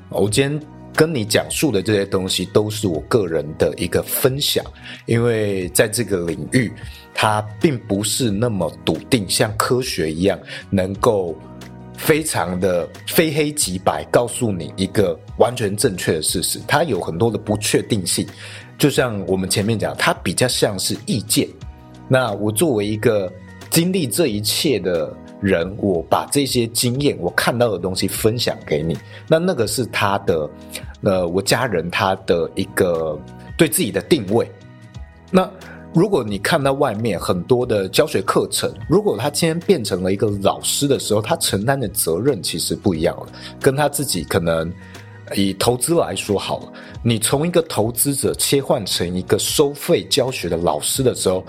[0.09, 0.59] 我今天。
[0.97, 4.63] 跟你讲述的这些东西都是我个人的一个分享，
[5.05, 6.71] 因为在这个领域，
[7.13, 11.35] 它并不是那么笃定，像科学一样能够
[11.97, 16.61] 非常的非黑即白，告诉你一个完全正确的事实。
[16.65, 18.25] 它有很多的不确定性，
[18.77, 21.47] 就像我们前面讲，它比较像是意见。
[22.07, 23.31] 那我作为一个
[23.69, 25.11] 经历这一切的。
[25.41, 30.49] 人，我把这些经验，我看到的东西分享给你，那那个是他的，
[31.03, 33.19] 呃，我家人他的一个
[33.55, 34.49] 对自己的定位。
[35.29, 35.47] 那
[35.93, 43.27] 如果你看到外面很多的教学课程，如果他今天变成了一个老师的时候，他承担的责任其实不一样了，
[43.59, 44.71] 跟他自己可能
[45.33, 51.43] 以投资来说好了，你从一个投资者切换成一个收费教学的老师的时候，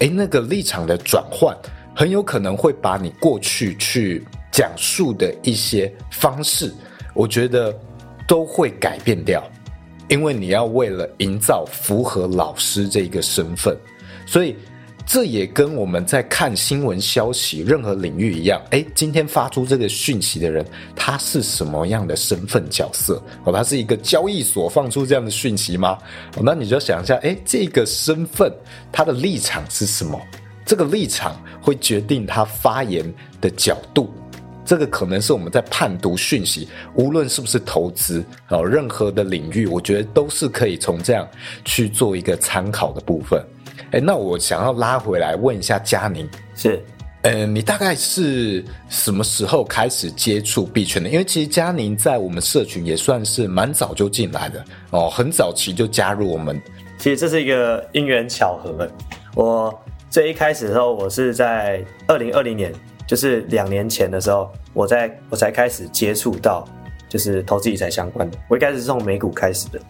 [0.00, 1.56] 诶，那个立场的转换。
[1.92, 6.72] 很有可能会把你过去去讲述的一些方式，
[7.12, 7.76] 我觉得
[8.26, 9.44] 都会改变掉，
[10.08, 13.76] 因为你要为了营造符合老师这个身份，
[14.24, 14.56] 所以
[15.12, 18.62] 这也跟我们在看新闻消息任何领域一样。
[18.70, 23.20] 哎，今天发出这个讯息的人，他是什么样的身份角色？
[23.42, 25.98] 哦，他是一个交易所放出这样的讯息吗？
[26.36, 28.52] 哦，那你就想一下，哎，这个身份
[28.92, 30.16] 他的立场是什么？
[30.64, 33.04] 这个立场会决定他发言
[33.40, 34.08] 的角度，
[34.64, 41.28] 这个可能是我们在判读讯息，无论是不是投资哦，任何的领域，我觉得都是可以从这样
[41.64, 43.44] 去做一个参考的部分。
[43.92, 46.82] 哎，那我想要拉回来问一下佳宁，是，
[47.22, 51.08] 嗯，你大概是什么时候开始接触币圈的？
[51.08, 56.60] 因为其实佳宁在我们社群也算是蛮早就进来的哦，很早期就加入我们。
[56.98, 58.88] 其实这是一个因缘巧合，
[59.34, 59.82] 我。
[60.10, 62.72] 最一开始的时候，我是在二零二零年，
[63.06, 66.66] 就是两年前的时候，我在我才开始接触到，
[67.08, 68.36] 就是投资理财相关的。
[68.48, 69.80] 我一开始是从美股开始的，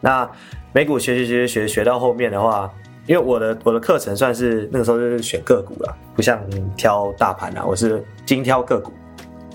[0.00, 0.28] 那
[0.72, 2.68] 美股学学学学学到后面的话，
[3.06, 6.40] 因为我的我的课程算是那个时候就是选个股了，不像
[6.76, 8.92] 挑大盘啊，我是精挑个股。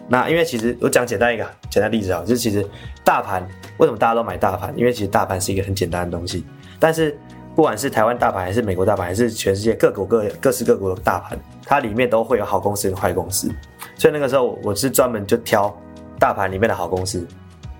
[0.07, 2.65] 那因为其实我讲简单一个简单例子啊，就是其实
[3.03, 4.73] 大盘为什么大家都买大盘？
[4.77, 6.45] 因为其实大盘是一个很简单的东西，
[6.79, 7.17] 但是。
[7.55, 13.49] 不管是台湾大盘还是美国大盘，还是全世界各国各各式各国的大盘，它里面都会有好公司跟坏公司。
[13.95, 15.75] 所以那个时候我是专门就挑
[16.19, 17.17] 大盘里面的好公司，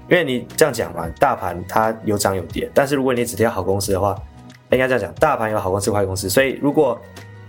[0.09, 4.19] 因为你这样讲嘛，大盘它有涨有跌，但是如果你只挑好公司的话，
[4.71, 6.29] 应该这样讲，大盘有好公司坏公司。
[6.29, 6.99] 所以如果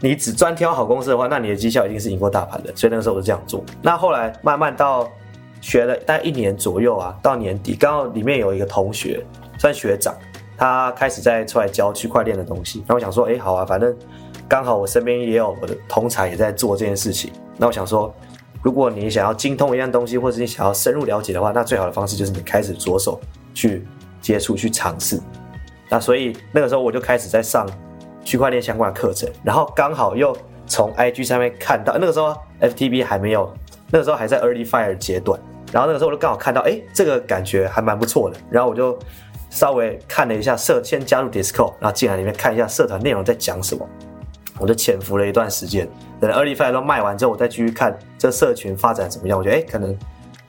[0.00, 2.72] 你只专挑好公司的话，那你的绩效一定是赢过大盘的。
[2.76, 3.64] 所以那个时候我是这样做。
[3.82, 5.08] 那后来慢慢到
[5.60, 9.24] 学了大概一年左右啊，到年底刚好里面有一个同学
[9.58, 10.14] 算学长。
[10.60, 13.96] 他开始在出来教区块链的东西，那我想说，哎，好啊，反正
[14.48, 17.30] 刚好我身边也有我的同才也在做这件事情。
[17.56, 18.12] 那我想说，
[18.60, 23.20] 如果你想要精通一样东西，或者你想要深入了解的话，那最好的方式就是你开始着手
[23.54, 23.86] 去
[24.20, 25.20] 接触、去尝试。
[25.88, 27.66] 那所以那个时候我就开始在上
[28.24, 33.52] 区块链相关的课程，然后刚好又从 IG 上面看到，那个时候 FTB 还没有，
[33.90, 35.40] 那个时候还在 Early Fire 阶段，
[35.72, 38.98] 然后那个时候我就刚好看到，哎，这个感觉还蛮不错的，然后我就。
[39.50, 43.88] 稍微看了一下社，先加入 Discord，然后进来里面看一下社团内容在讲什么，
[44.58, 45.88] 我就潜伏了一段时间，
[46.20, 49.38] 等 Early Fire 都卖完之后，我再继续看这社群发展怎么样。
[49.38, 49.96] 我觉得哎，可能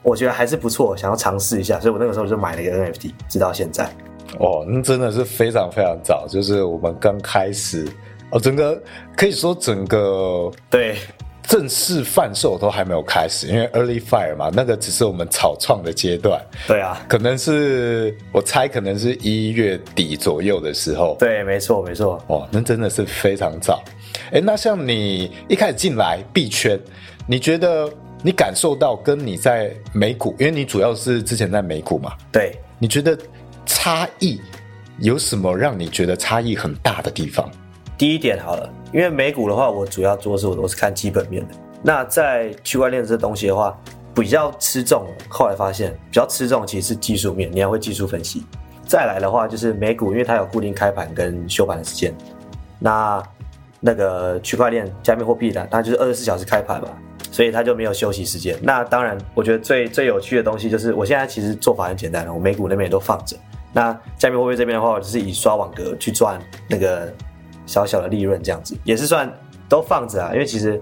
[0.02, 3.90] 我觉得还是不错，想要尝试一下，所以我那个时候就买了一个 NFT，直到现在。
[4.38, 7.86] 哦，那真的是非常非常早，就是我们刚开始
[8.30, 8.80] 哦，整个
[9.16, 10.96] 可以说整个对。
[11.42, 16.40] 正式贩售都还没有开始，因为 early fire 嘛，那个只是我们草创的阶段。
[16.68, 21.16] 对啊，可能是我猜，可能是一月底左右的时候。
[21.18, 22.22] 对，没错，没错。
[22.28, 23.82] 哦，那真的是非常早。
[24.30, 26.78] 哎，那像你一开始进来币圈，
[27.26, 32.12] 你觉得你感受到跟你在美股，因为你主要是之前在美股嘛？
[32.30, 33.18] 对，你觉得
[33.70, 34.40] 差异
[34.98, 37.48] 有什么让你觉得差异很大的地方？
[37.96, 38.68] 第一点好了。
[38.92, 41.54] 因为美股的话，我主要做是我都是看基本面的。
[41.80, 43.78] 那在区块链这东西的话，
[44.12, 45.06] 比较吃重。
[45.28, 48.44] 后来发现比较吃重其实是技术面，你要会技术分析。
[48.84, 52.12] 再来的话就是美股，因为它有固定开盘跟休盘的时间。
[52.80, 53.22] 那
[53.78, 56.88] 那个区块链加密货币的，它就是二十四小时开盘嘛，
[57.30, 58.58] 所以它就没有休息时间。
[58.60, 63.36] 那当然，我觉得最最有趣的东西就是，我现在其实做法很简单了，我美股那边也都放着。
[63.72, 67.12] 那加密货币这边的话，我只是以刷网格去赚那个
[67.66, 69.32] 小小的利润，这样子也是算
[69.68, 70.32] 都放着啊。
[70.32, 70.80] 因为其实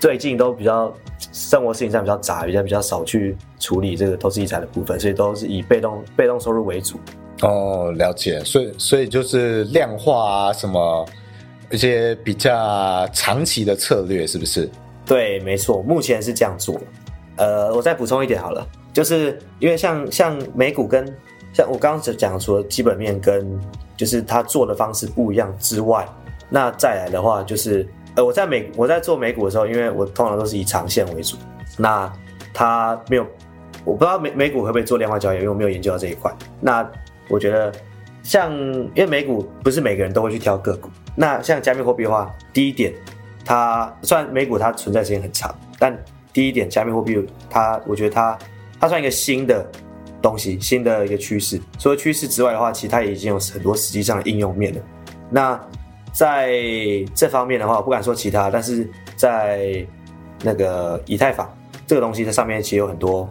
[0.00, 0.92] 最近都比较
[1.32, 6.98] 生活事情上比较杂，比较比较少去处理这个投资理财的部分，所以都是以被动被动收入为主。
[7.42, 8.40] 哦，了解。
[8.40, 11.06] 所以所以就是量化啊，什么
[11.70, 14.70] 一些比较长期的策略，是不是？
[15.04, 16.80] 对，没错，目前是这样做。
[17.36, 21.04] 呃，我再补充一点好了，就是因为像像美股跟
[21.54, 23.58] 像我刚刚只讲，除了基本面跟
[23.96, 26.04] 就是他做的方式不一样之外，
[26.50, 31.36] 那再来的话就是，呃，我在美我在做美股的时候，因为我通常都是以长线为主，
[31.78, 32.12] 那
[32.52, 33.24] 他没有，
[33.84, 36.28] 我不知道美美股会不会做量化交易，因为我没有研究到这一块。
[36.60, 36.84] 那
[37.28, 37.72] 我觉得
[38.24, 42.92] 像因为美股不是每个人都会去挑个股，那像加密货币的话，第一点，
[43.44, 45.96] 它虽然美股它存在时间很长，但
[46.32, 48.36] 第一点加密货币它，我觉得它
[48.80, 49.64] 它算一个新的。
[50.24, 54.80] 东西新的一个趋势，除了趋势之外的话，其实它已经有很多实际上的应用面了。
[55.30, 55.60] 那
[56.14, 56.50] 在
[57.14, 59.86] 这方面的话，我不敢说其他，但是在
[60.42, 61.46] 那个以太坊
[61.86, 63.28] 这个东西在上面，其实有很多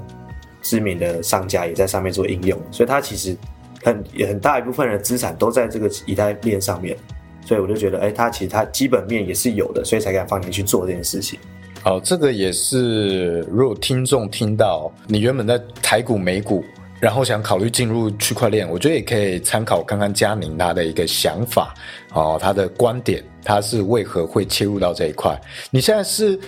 [0.61, 3.35] 知名的商家也在上面做应用，所以它其实
[3.83, 6.95] 很很大一部分的资产都在这个以太链上面。
[7.43, 11.39] 所以我就觉得，哎，它其实它基本面也是有的，所以才敢放进去做这件事情。
[11.81, 16.63] 好，这个也是，如果听众听到你原本在台股、美股。
[17.03, 21.73] 然后想考虑进入区块链，我觉得也可以参考看看佳宁他的一个想法
[22.13, 25.37] 哦，他的观点，他是为何会切入到这一块？
[25.69, 26.39] 你现在是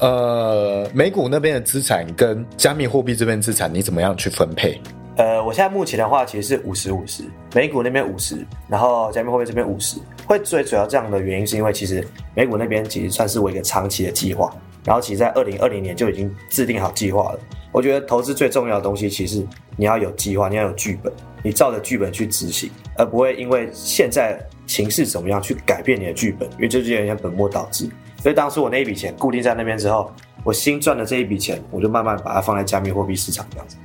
[0.00, 4.78] 呃美股那边的资产跟加密货币这边资产，你怎么样去分配？
[5.16, 9.96] 呃，我现在目前的话其实是五十五十，美股那边五十，然后加密货币这边五十。
[10.26, 17.40] 会最主要这样的原因是因为其实美股那边其实算是我一个长期的计划，然后其实在二零二零年就已经制定好计划了。
[17.72, 19.44] 我觉得投资最重要的东西，其实
[19.76, 27.88] 你要有计划，你要有剧本，你照着剧本去执行，而不会因为现在情势怎么样去改变你的剧本，因为这就有点本末倒置。
[28.22, 30.12] 所以当初我那一笔钱固定在那边之后，
[30.44, 33.76] 我新赚的这一笔钱，我就慢慢把它放在加密货币市场这样子。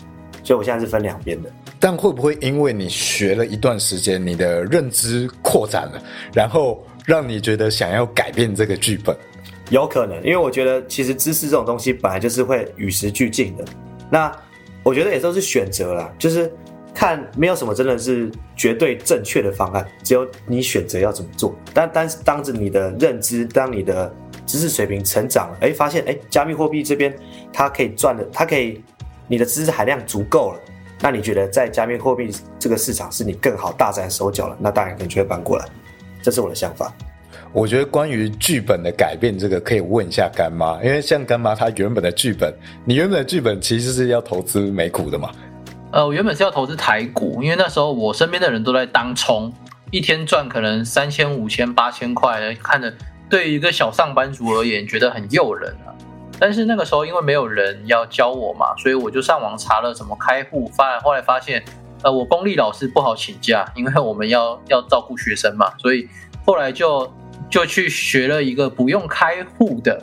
[0.44, 1.50] 所以我现在是分两边的。
[1.80, 9.16] 但会不会因为你学了一段时间，你的认知扩展了，然后让你觉得想要改变这个剧本？
[9.70, 13.66] 有可能，因为我觉得其实知识这种东西本来就是会与时俱进的。
[14.10, 14.32] 那
[14.84, 16.52] 我觉得也都是选择啦，就是
[16.94, 21.54] 看没有什么真的是绝对正确的方案，只有你选择要怎么做。
[21.74, 24.12] 但但是当着你的认知，当你的
[24.46, 27.14] 知识水平成长了，哎，发现哎，加密货币这边
[27.52, 28.82] 它可以赚的，它可以
[29.28, 30.60] 你的知识含量足够了，
[31.02, 35.66] 那你觉得在加密货币这个市场是你更好大展手脚了，那当然可能就会搬过来。
[36.24, 36.94] 这是我的想法。
[37.58, 42.54] 我觉得关于剧本的改变，这个可以问一下干妈，因为像干妈她原本的剧本，
[42.86, 45.32] 你原本的剧本其实是要投资美股的嘛？
[45.92, 49.52] 呃，我原本是要投资台股，因为那时候我身边的人都在当冲，
[49.90, 52.94] 一天赚可能三千、五千、八千块，看着
[53.28, 55.90] 对于一个小上班族而言觉得很诱人啊。
[56.38, 61.64] 但是那个时候因为没有人要教我嘛，所以我就上网查了怎么开户，发后来发现，
[62.04, 66.08] 呃，我公立老师不好请假，因为我们要要照顾学生嘛，所以
[66.46, 67.12] 后来就。
[67.50, 70.02] 就去学了一个不用开户的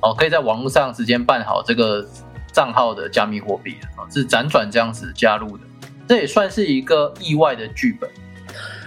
[0.00, 2.06] 哦，可以在网络上直接办好这个
[2.52, 5.64] 账号的加密货币啊，是辗转这样子加入的，
[6.08, 8.08] 这也算是一个意外的剧本。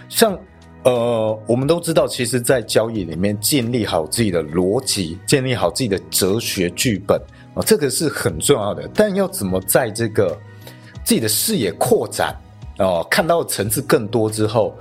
[0.07, 0.37] 像
[0.83, 7.19] 呃，我们都知道，其实，在交易里面建立好自己的逻辑，建立好自己的哲学剧本
[7.53, 8.89] 啊，这个是很重要的。
[8.93, 10.35] 但要怎么在这个
[11.03, 12.33] 自己的视野扩展
[12.77, 14.75] 哦，看到层次更多之后。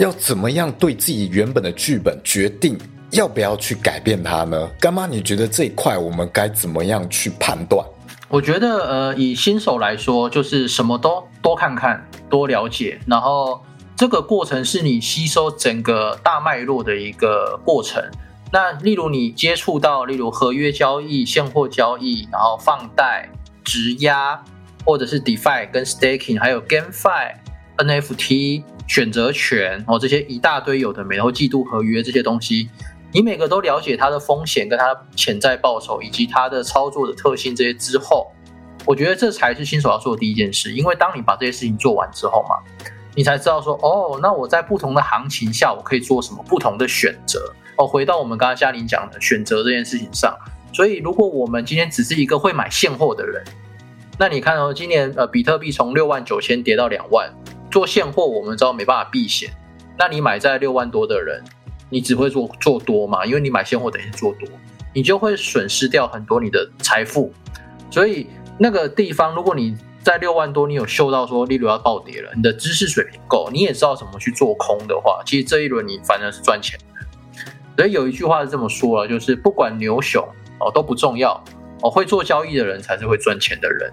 [0.00, 2.74] 要怎么样对自己原本的剧本决定
[3.10, 4.66] 要不要去改变它呢？
[4.80, 7.84] 干妈，你觉得这一块我们该怎么样去判断？
[8.30, 13.62] 我觉得，呃，以新手来说，就是什么都多看看、多了解，然后
[13.94, 18.02] 这个过程是你吸收整个大脉络的一个过程。
[18.50, 23.28] 那例如你接触到，例如合约交易、现货交易，然后放贷、
[23.62, 24.42] 质押，
[24.82, 27.34] 或者是 DeFi 跟 Staking，还有 GameFi、
[27.84, 28.62] NFT。
[28.90, 32.68] 选择权哦，这些一大堆有的没，然后季度合约这些东西，
[33.12, 38.26] 你每个都了解它的风险跟它潜在报酬以及它的操作的特性这些之后，
[38.84, 40.72] 我觉得这才是新手要做的第一件事。
[40.72, 42.56] 因为当你把这些事情做完之后嘛，
[43.14, 47.86] 你才知道说哦，那我在不同的行情下我可以做什么不同的选择哦。
[47.86, 50.36] 回到我们刚刚嘉玲讲的选择这件事情上，
[50.72, 53.40] 所以如果我们今天只是一个会买现货的人，
[54.18, 57.32] 那你看哦，今年呃比特币从六万九千跌到两万。
[57.70, 59.50] 做现货，我们知道没办法避险。
[59.98, 61.42] 那你买在六万多的人，
[61.88, 63.24] 你只会做做多嘛？
[63.24, 64.48] 因为你买现货等于做多，
[64.94, 67.32] 你就会损失掉很多你的财富。
[67.90, 68.26] 所以
[68.58, 76.84] 那个地方，如果你在六万多，你有嗅到说利率要暴跌了，你的知识水平够，你也知道怎么去做空的话，其实这一轮你反而是赚钱的。
[77.76, 80.22] 所以有一句话是这么说了，就是不管牛熊
[80.58, 81.32] 哦都不重要
[81.82, 83.92] 哦，会做交易的人才是会赚钱的人。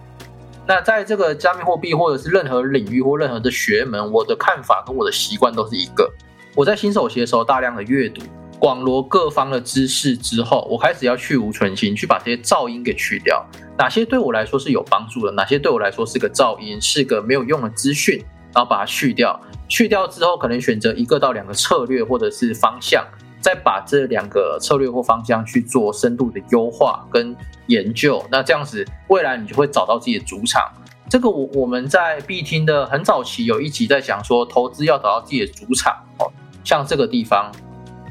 [0.67, 6.11] 那在这个加密货币或者是任何领域或任何的学门，我的看法跟我的习惯都是一个。
[6.53, 8.21] 我在新手期的时候大量的阅读，
[8.59, 13.45] 广罗各方的知识之后，我开始要去无存心，去把这些噪音给去掉。
[13.77, 18.21] 哪些对我来说是有帮助的，哪些对我来说是个噪音，是个没有用的资讯，
[18.53, 19.39] 然后把它去掉。
[19.69, 23.05] 去掉之后，可能选择一个到两个策略或者是方向。
[23.47, 27.33] 再把这两个策略或方向去做深度的优化跟
[27.67, 30.69] 研究，那这样子未来你就会找到自己的主场。
[31.09, 36.29] 这个我我们在必听的很早期有一集在讲说，投资要找到自己的主场哦，
[36.65, 37.49] 像这个地方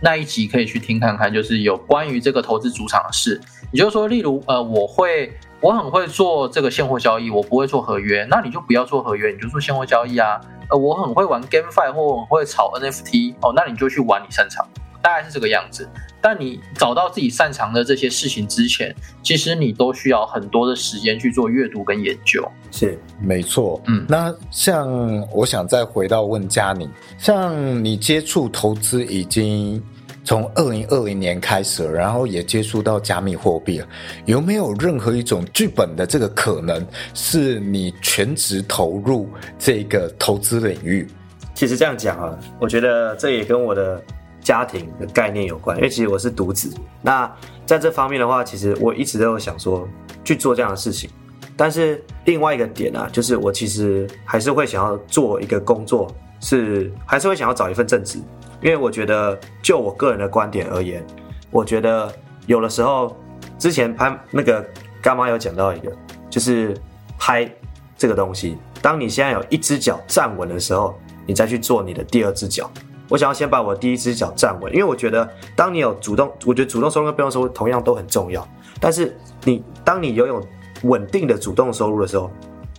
[0.01, 3.39] 那一集可以去听看看，就是有关于这个投资主场的事。
[3.73, 5.31] 也就是说，例如呃，我会
[5.61, 10.41] 我很会做这个现货交易，我不会做合约，那你就不要做合约，你就做现货交易啊。
[10.71, 14.67] 呃，我很会玩 GameFi 或很会炒 NFT 哦，那你就去玩你擅长。
[15.07, 15.89] 大概是这个样子，
[16.21, 18.93] 但你找到自己擅长的这些事情之前，
[19.23, 22.45] 其实你都需要很多的时间去做阅读跟研究。
[22.73, 23.81] 是，没错。
[23.87, 24.91] 嗯，那像
[25.31, 27.55] 我想再回到问佳宁，像
[27.85, 29.81] 你接触投资已经
[30.25, 33.87] 从二零二零年开始了，然后也接触到加密货币了，
[34.25, 36.85] 有没有任何一种剧本的这个可能
[37.15, 41.07] 是你全职投入这个投资领域？
[41.55, 44.03] 其实这样讲啊，我觉得这也跟我的。
[44.47, 46.73] 家庭的概念有关，因为其实我是独子。
[47.03, 47.29] 那
[47.67, 49.89] 在这方面的话，其实我一直都有想说
[50.25, 51.11] 去做这样的事情。
[51.57, 58.21] 但是另外一个点呢，就是我其实还是会想要做一个工作，是还是会想要找一份正职。
[58.63, 61.05] 因为我觉得，就我个人的观点而言，
[61.51, 62.09] 我觉得
[62.47, 63.17] 有的时候，
[63.59, 64.65] 之前拍那个
[65.03, 65.91] 干妈有讲到一个，
[66.31, 66.73] 就是
[67.19, 67.51] 拍
[67.99, 72.71] 这个东西，当你现在有一只脚站稳的时候，你再去做你的第二只脚。
[73.09, 78.47] 我想要先把我第一只脚站稳，因为我觉得，当你有主动，我觉得主动收入跟被动收入同样都很重要。
[78.81, 80.45] 但是你当你拥有
[80.83, 82.31] 稳定的主动收入的时候，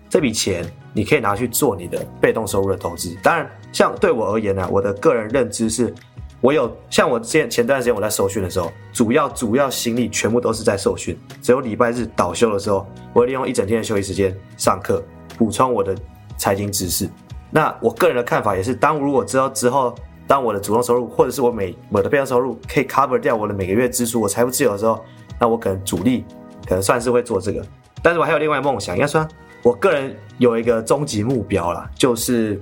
[0.10, 3.16] 这笔钱你可以拿去做你的被动收入的投资。
[3.24, 5.94] 当然，像对我而言呢，我的个人认知是，
[6.42, 15.02] 我有像我之前前段时间我在受训的时候，主要主要心力全部都是在受训，只有礼拜日倒休的时候，我利用一整天的休息时间上课，
[15.38, 15.96] 补充我的
[16.38, 17.10] 财经知识。
[17.50, 19.96] 那我个人的看法也是，当如果之后之后。
[20.28, 25.04] 当我的主动收入，或者是我每我的被动收入可以 cover 掉我的每个月支出，我财富自由的时候，
[25.40, 26.26] 那我可能主力
[26.68, 27.66] 可能算是会做这个。
[28.04, 29.26] 但是我还有另外梦想，应该说，
[29.64, 32.60] 我个人有一个终极目标啦，就是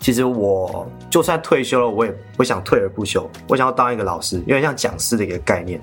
[0.00, 3.30] 其实我就算退休了，我也不想退而不休。
[3.48, 5.80] 我想要当一个老师，有点像讲师的一个概念。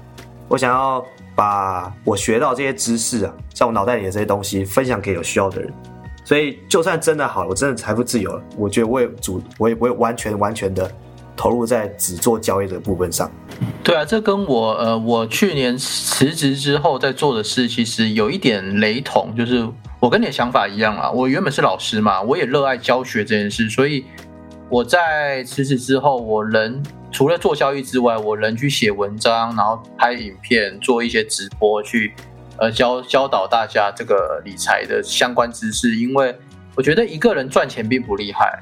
[0.47, 1.03] 我想要
[1.33, 5.73] 把我学到这些知识啊，在我脑袋里的这些东西分享给有需要的人。
[6.23, 10.91] 所以就算真的好了，我真的财富自由了，我觉得我也主我也不会完全完全的。
[11.37, 13.29] 投入在只做交易的部分上，
[13.83, 19.67] 对啊，这跟我呃，我去年辞职之后在做的事其实有一点雷同，就是
[19.99, 21.11] 我跟你的想法一样啊。
[21.11, 24.05] 我原本是老师嘛，我也热爱教学这件事，所以
[24.69, 26.81] 我在辞职之后，我人
[27.11, 32.13] 除了做交易之外，我人去写文章，然后拍影片，做一些直播，去
[32.57, 35.97] 呃教教导大家这个理财的相关知识。
[35.97, 36.33] 因为
[36.75, 38.57] 我觉得一个人赚钱并不厉害，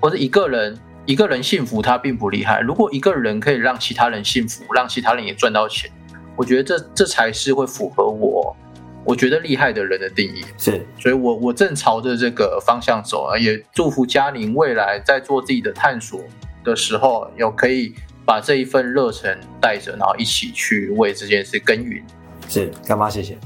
[0.00, 0.76] 或者一个人。
[1.06, 2.60] 一个人幸福，他并不厉害。
[2.60, 5.88] 如果一个人可以让其他人幸福，让其他人也赚到钱，
[6.36, 8.56] 我觉得这这才是会符合我
[9.04, 10.44] 我觉得厉害的人的定义。
[10.58, 16.20] 是，所以我我正朝着这个方向走啊，也祝福嘉宁未来在做自己的探索
[16.64, 17.94] 的时候，有可以
[18.24, 22.04] 把这一份热忱带着，然后一起去为这件事耕耘。
[22.48, 23.36] 是干妈，谢谢。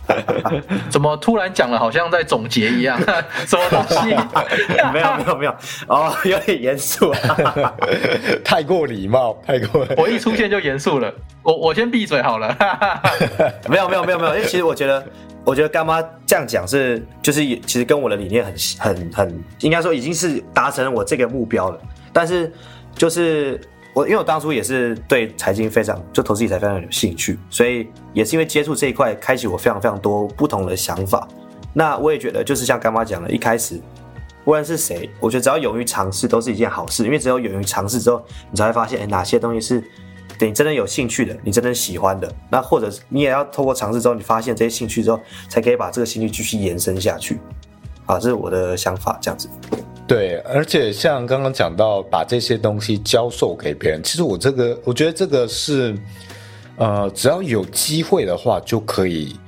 [0.90, 2.98] 怎么突然讲了，好像在总结一样？
[3.46, 4.09] 什么东西？
[4.92, 5.55] 没有没有没有
[5.88, 7.12] 哦，有点严肃，
[8.44, 9.86] 太过礼貌，太过。
[9.96, 12.57] 我一出现就严肃了，我我先闭嘴好了。
[13.68, 15.05] 没有没有没有没有，因为其实我觉得，
[15.44, 21.78] 我觉得干妈这样讲是，就是其实跟我的理念很很很，应该说已经是达成了我这个目标了，
[22.12, 22.53] 但是
[22.94, 23.61] 就是。
[23.93, 31.26] 我因为我当初也是对财经非常就投资理财非常有兴趣，所以也是因为接触这一块，开启我非常非常多不同的想法。
[31.72, 33.80] 那我也觉得，就是像干妈讲的，一开始
[34.45, 39.82] 无论是谁，我觉得只要勇于尝试都是一件好事，因为只有勇于尝试之后，你才会发现，哎，哪些东西是
[40.41, 42.32] 你真的有兴趣的，你真的喜欢的。
[42.51, 47.38] 那或者你也要透过尝试之后，你发现这些兴趣之后，才可以把这个兴趣继续延伸下去。
[48.11, 49.48] 啊，这是我的想法，这样子。
[50.04, 55.96] 对，而且像刚刚讲到把这些东西教授给别人，其实我这个我觉得这个是，
[56.76, 59.38] 呃，只要有机会的话，就可以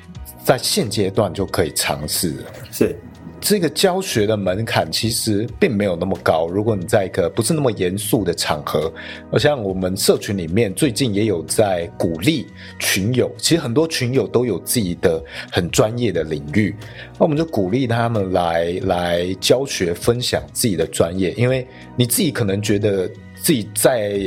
[0.44, 2.44] 在现阶段就可以尝试。
[2.70, 2.96] 是。
[3.42, 6.46] 这个教学的门槛其实并没有那么高。
[6.46, 8.90] 如果你在一个不是那么严肃的场合，
[9.36, 12.46] 像我们社群里面最近也有在鼓励
[12.78, 15.20] 群友，其实很多群友都有自己的
[15.50, 16.72] 很专业的领域，
[17.18, 21.66] 那我们就鼓励他们来来教学分享自己的专业，因为
[21.96, 24.20] 你自己可能觉得自己在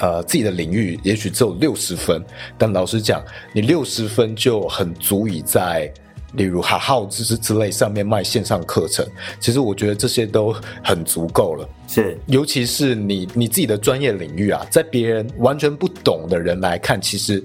[0.00, 2.24] 呃自己的领域也许只有六十分，
[2.56, 5.92] 但老实讲，你六十分就很足以在。
[6.36, 9.06] 例如哈号知识之类上面卖线上课程，
[9.40, 11.68] 其实我觉得这些都很足够了。
[11.88, 17.42] 是，尤其是你你自己的专业领域啊，在别人完全不懂的人来看，其实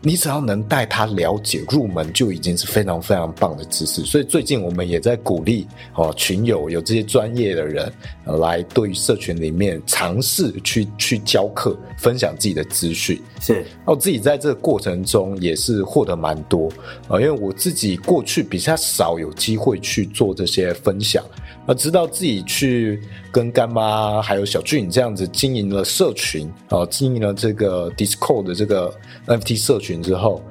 [0.00, 4.04] 你只要能带他了解入门，就已经是非常非常棒的知识。
[4.04, 7.92] 所以最近我们也在鼓励哦群友有这些专业的人
[8.24, 13.20] 来对于社群里面尝试去去教课，分享自己的资讯。
[13.40, 16.68] 是，我自己在这个过程中也是获得蛮多
[17.06, 21.24] 啊，因为我自己过去比较少有机会去做这些分享。
[21.66, 23.00] 而直到自己去
[23.32, 28.94] 跟干妈还有小俊这样子经营了社群啊，经营了这个 Discord 的这个
[29.26, 30.42] NFT 社群之后，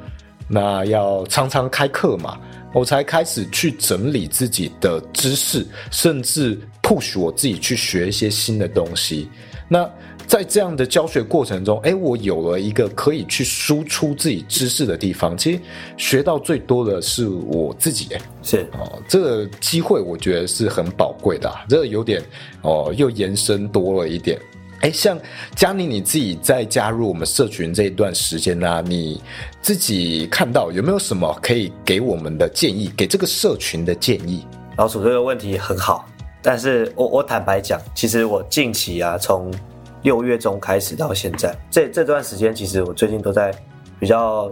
[0.47, 2.39] 那要常常开课嘛，
[2.73, 9.29] 我才开始去整理自己的知识，甚至 push 我自己去学一些新的东西。
[9.69, 9.89] 那
[10.25, 15.37] 在这样的教学过程中，哎，我有了一个可以去输出自己知识的地方。
[15.37, 15.59] 其实
[15.97, 18.09] 学到最多的是我自己，
[18.41, 21.51] 是哦，这个机会我觉得是很宝贵的。
[21.69, 22.21] 这个有点
[22.61, 24.39] 哦，又延伸多了一点。
[24.81, 25.17] 哎，像
[25.55, 29.21] 佳妮你自己在加入我们社群这一段时间呢，你
[29.61, 34.45] 自己看到有没有什么可以给我们的建议，给这个社群的建议？
[34.75, 36.05] 老鼠这个问题很好，
[36.41, 39.53] 但是我我坦白讲，其实我近期啊，从
[40.03, 43.53] 六月中开始到现在，这这段时间其实我最近都在
[43.99, 44.51] 比较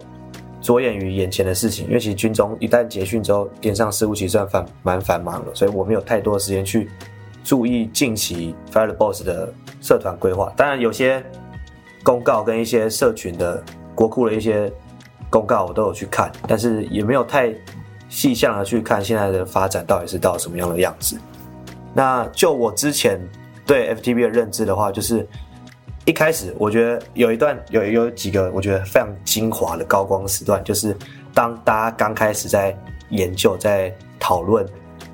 [0.61, 6.89] 着眼于眼前的事情，因为其实军中一旦结训之后，电商事务其实算繁蛮繁忙了，所以我没有太多的时间去
[7.43, 10.53] 注意近期 Fire Boss 的社团规划。
[10.55, 11.21] 当然，有些
[12.01, 13.61] 公告跟一些社群的
[13.93, 14.71] 国库的一些
[15.29, 17.53] 公告我都有去看，但是也没有太
[18.07, 21.19] 细项的去看现在的发展到底是到什么样的样子。
[21.93, 23.19] 那就我之前。
[23.71, 25.25] 对 FTB 的认知的话，就是
[26.03, 30.93] 一开始我觉得有一段有有几个我觉得非常精华的高光时段，就是
[31.33, 32.77] 当大家刚开始在
[33.11, 34.65] 研究、在讨论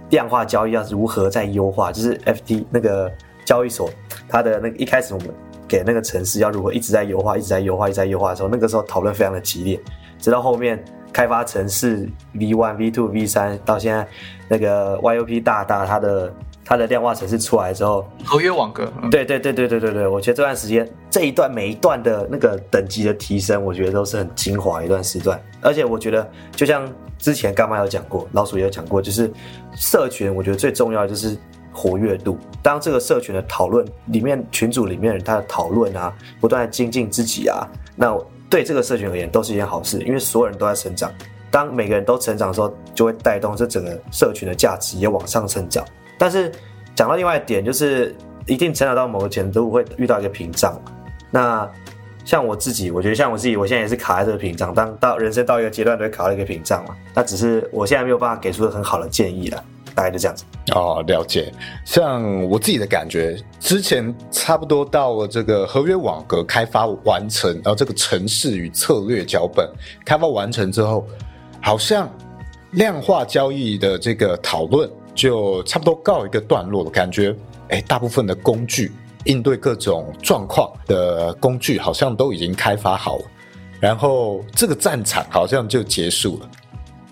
[0.09, 3.11] 量化交易要如何在优化，就是 FT 那个
[3.45, 3.91] 交易所
[4.27, 5.29] 它的那个一开始我们
[5.67, 9.79] 给那个城市要如何一直在优化、一直在优化、一直在优化的时候，那个时候讨论非常的激烈，
[10.17, 10.83] 直到后面
[11.13, 14.07] 开发城市 V one、V two、V 三到现在
[14.47, 16.33] 那个 YUP 大大它的。
[16.67, 25.41] 它的量化程式出来之后，合约网格，对对对对对对对，我觉得这段时间这一段每一段的那个等级的提升，我觉得都是很精华一段时段。
[25.61, 26.85] 而且我觉得，就像
[27.17, 29.31] 之前干妈有讲过，老鼠也有讲过，就是
[29.77, 31.37] 社群，我觉得最重要的就是
[31.71, 32.37] 活跃度。
[32.61, 37.65] 当这个社群的讨论里面，群组里面人他的讨论啊，不断的精进自己啊，
[37.95, 38.13] 那
[38.49, 41.09] 对这个社群而言都是一件好事，因为所有人都在成长。
[41.49, 45.81] 当每个人都成长的时候，就会带动这整个社群的价值也往上成长。
[46.17, 46.51] 但是
[46.95, 48.15] 讲到另外一点，就是
[48.45, 50.79] 一定成长到某个程度会遇到一个屏障。
[51.29, 51.69] 那
[52.25, 54.73] 像我自己，我觉得像我自己，我现在也是卡在这个屏障。
[54.73, 56.95] 当到人生到一个阶段，都会卡到一个屏障嘛。
[57.13, 59.63] 那只是我现在没有办法给出很好的建议了，
[59.95, 60.43] 大概就这样子。
[60.73, 61.53] 哦，了解。
[61.85, 69.69] 像我自己的感觉，之前差不多到了这个合约网格开发完成，然后这个城市与策略脚本
[70.03, 71.07] 开发完成之后，
[71.61, 72.09] 好像
[72.71, 74.89] 量化交易的这个讨论。
[75.17, 77.35] 就差不多告一个段落了，感觉
[77.69, 78.91] 哎，大部分的工具
[79.25, 83.25] 应对各种状况的工具好像都已经开发好了，
[83.79, 86.49] 然后这个战场好像就结束了。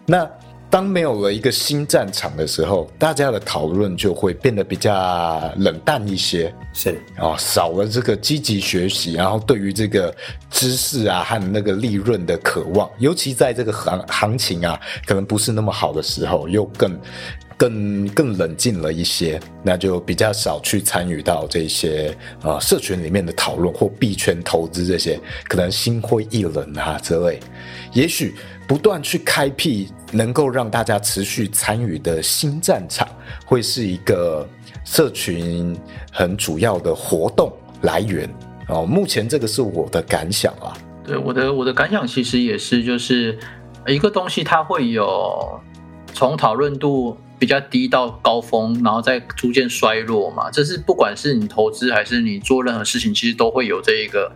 [0.06, 0.30] 那
[0.70, 10.14] 当没有了一个新战场的时候，大家的讨论就会变得比较冷淡一些，是哦，少了这个积极学习，然后对于这个
[10.50, 16.98] 知识啊和那个利润的渴望，尤其在这个行行情啊可能不是那么好的时候，又更。
[17.58, 27.40] 更更冷静了一些，那就比较少去参与到这些啊社群里面的讨论或币圈投资这些，可能心灰意冷啊之类。
[27.94, 28.36] 也许
[28.68, 33.08] 不断去开辟能够让大家持续参与的新战场，
[33.46, 34.46] 会是一个
[34.84, 35.78] 社群
[36.12, 37.54] 很主要的活动
[37.84, 38.30] 来源
[38.68, 38.86] 哦。
[38.86, 40.76] 目前这个是我的感想啊。
[41.06, 43.38] 对，我的我的感想其实也是，就是
[43.88, 45.58] 一个东西它会有
[46.14, 47.16] 从讨论度。
[47.38, 50.50] 比较低到高峰，然后再逐渐衰落嘛。
[50.52, 54.32] 这是不管是你投资还是你做任何事情，其实都会有这一个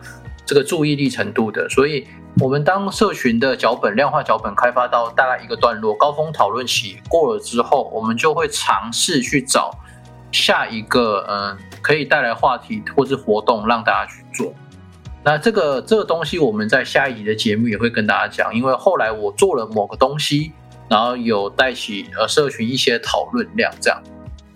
[0.45, 1.67] 这个注意力程度的。
[1.69, 2.05] 所以，
[2.39, 9.71] 我们当社群的脚本量化脚本开发到大概一个段落，高峰讨论期过了之后，我们就会尝试去找
[10.31, 14.53] 下一个嗯可以带来话题或是活动让大家去做。
[15.23, 20.53] 那这个这个东西，我们在下一集的节目也会跟大家讲，因为后来我做了某个东西，
[20.89, 24.01] 然后有带起呃社群一些讨论量，这样。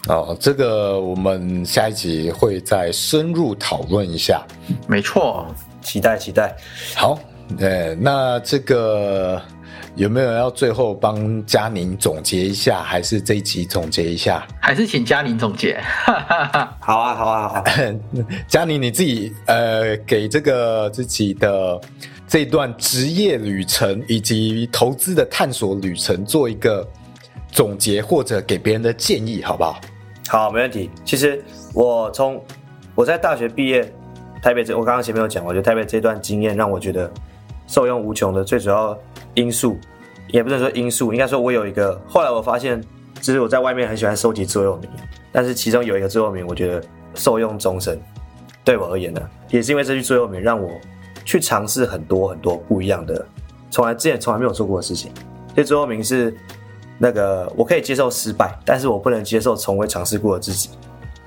[0.10, 4.46] 哦，这个我们下一集会再深入讨论一下。
[4.86, 5.46] 没错，
[5.82, 6.54] 期待期待。
[6.94, 7.18] 好，
[7.58, 9.42] 呃，那这个
[9.96, 14.46] 有没有要最后帮佳宁总结一下，还是这一集总结一下？
[14.60, 15.80] 还是请佳宁总结。
[16.82, 17.64] 好啊，好啊，好啊。
[18.46, 21.80] 佳宁你自己呃，给这个自己的
[22.34, 26.84] 这段职业旅程以及投资的探索旅程做一个
[27.52, 29.80] 总结，或者给别人的建议，好不好？
[30.30, 30.90] 好，没问题。
[31.06, 31.40] 其实
[31.76, 32.44] 我从
[32.96, 33.88] 我在大学毕业，
[34.42, 37.08] 台北这我刚刚前面有讲，我觉得台北这段经验让我觉得
[37.68, 38.44] 受用无穷的。
[38.44, 38.98] 最主要
[39.36, 39.78] 因素
[40.30, 42.02] 也不能说因素，应该说我有一个。
[42.08, 42.84] 后来我发现，
[43.22, 44.90] 就是我在外面很喜欢收集座右铭，
[45.32, 48.02] 但是其中有一个座右铭，我觉得受用终身。
[48.64, 49.22] 对我而言呢，
[49.52, 50.72] 也是因为这句座右铭，让我
[51.26, 53.26] 去尝试很多很多不一样的，
[53.70, 55.12] 从来之前从来没有做过的事情。
[55.56, 56.36] 这座右铭是。
[57.00, 60.70] 那个我可以接受失败，但是我不能接受从未尝试过的自己。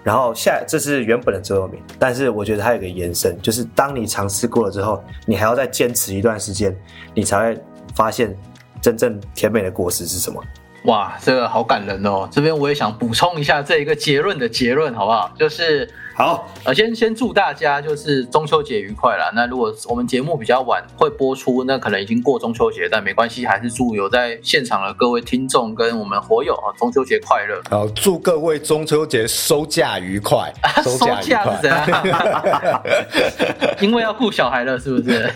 [0.03, 6.75] 然后下这是原本的座右铭，但是我觉得它有个延伸，就是当你尝试过了之后，你还要再坚持一段时间，
[7.15, 7.61] 你才会
[7.97, 8.35] 发现
[8.81, 10.43] 真正甜美的果实是什么。
[10.85, 12.29] 哇，这个好感人哦！
[12.31, 15.31] 这边我也想补充一下这一个结论的结论，好不好？
[15.37, 15.93] 就是。
[16.17, 19.31] 好，呃，先先祝大家就是中秋节愉快啦。
[19.35, 27.61] 那如果我们节目比较晚会播出，那可能已经过中秋节，但没关系，还是祝有在现场的各位听众跟我们火友啊，中秋节快乐。
[27.69, 30.51] 好，祝各位中秋节收假愉快，
[30.83, 32.83] 收假是怎样？
[33.79, 35.31] 因为要顾小孩了，是不是？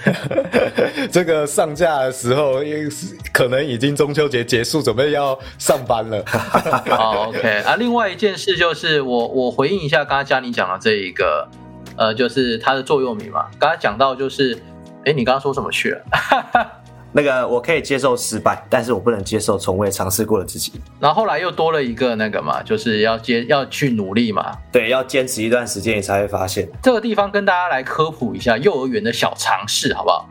[1.12, 2.88] 这个上架的时候，因为
[3.34, 6.24] 可能已经中秋节结束，准备要上班了。
[6.26, 7.76] 好， OK 啊。
[7.76, 10.69] 另外一件事就是，我我回应一下刚刚嘉玲讲。
[10.78, 11.48] 这一个，
[11.96, 13.46] 呃，就是它的座右铭嘛。
[13.58, 14.58] 刚才讲到就是，
[15.04, 16.02] 哎，你刚刚说什么去了？
[17.12, 20.72] 那个我可以接受失败，但是我不能接受从未尝试过的自己。
[21.00, 24.56] 然后后来又多了一个那个嘛，就是要接要去努力嘛。
[24.70, 26.68] 对，要坚持一段时间，你才会发现。
[26.80, 30.28] 这个地方跟大家来科普一下幼儿园的小常识，好不好？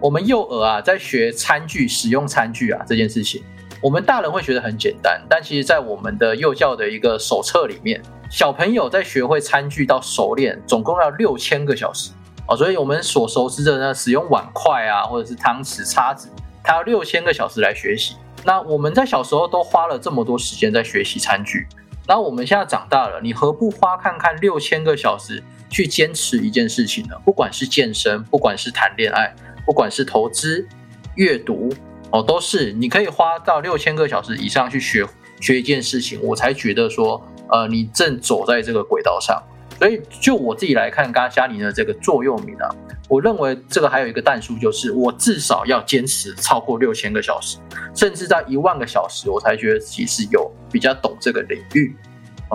[0.00, 3.42] 我们幼儿啊，在学餐具、使用餐具啊这件事情，
[3.80, 8.02] 我们大人会觉得很简单，但其实在我们的幼教的一个手册里面。
[8.30, 12.10] 小朋友在学会餐具到熟练，总共要六千个小时
[12.46, 16.28] 哦，所以我们所熟知的呢，使用碗筷啊，或者是汤匙、叉子，
[16.62, 18.16] 它要六千个小时来学习。
[18.44, 21.66] 那我们在小时候都花了这么多时间在学习餐具，
[22.06, 27.16] 那我们现在长大了，你何不花看看六千个小时去坚持一件事情呢？
[27.24, 30.68] 不管是健身，不管是谈恋爱，不管是投资、
[31.16, 31.70] 阅读
[32.10, 35.04] 哦，都是你可以花到六千个小时以上去学
[35.40, 37.20] 学一件事情，我才觉得说。
[37.50, 39.42] 呃，你正走在这个轨道上，
[39.78, 42.68] 所以就我自己来看，刚刚嘉宁的这个座右铭啊，
[43.08, 47.56] 我认为这个还有一个弹数，就是我至少要坚持超过六千个小时，
[47.94, 51.96] 甚至在一万个小时，我才觉得自己是有比较懂这个领域。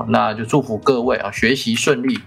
[0.07, 2.19] 那就祝福各位啊，学习顺利，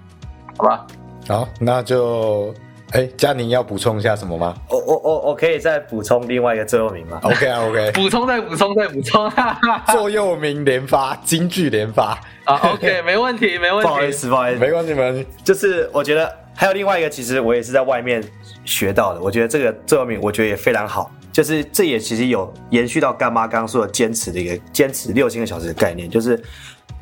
[0.57, 0.85] 好吧？
[1.29, 2.53] 好，那就。
[2.93, 4.55] 哎，嘉宁要补充一下什么吗？
[4.71, 9.31] 我我我我可以再补充另外一个座右铭吗？OK 啊 OK，补充再补充再补充，
[9.91, 12.19] 座右铭连发，金句连发。
[12.45, 18.23] 啊 OK，没问题没问题，不好意思不好意思，没关系没关系，就是我觉得还有另外一个，其实我也是在外面
[18.65, 26.41] 学到的，我觉得这个座右铭我觉得也非常好，就是这也其实有延续到干妈刚刚说的坚持的一个坚持六千个小时的概念，就是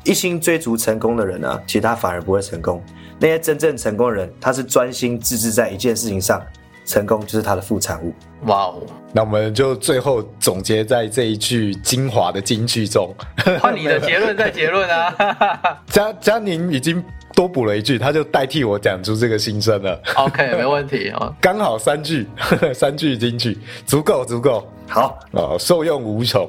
[0.05, 2.81] 一心追逐成功的人呢，其实他反而不会成功。
[3.19, 6.39] 那些真正成功的人，他是专心致志在一件事情上，
[6.85, 8.13] 成功就是他的副产物。
[8.45, 8.81] 哇哦！
[9.11, 13.15] 那我们就最后总结在这一句精华的金句中。
[13.59, 15.81] 换你的结论再结论啊！
[15.87, 17.03] 嘉嘉宁已经
[17.33, 19.99] 多补了一句，他就代替我讲出这个心声了。
[20.17, 22.27] OK，没问题啊，刚好三句，
[22.75, 24.67] 三句金句，足够足够。
[24.87, 26.47] 好哦，受用无穷。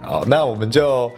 [0.00, 1.08] 好，那我们就。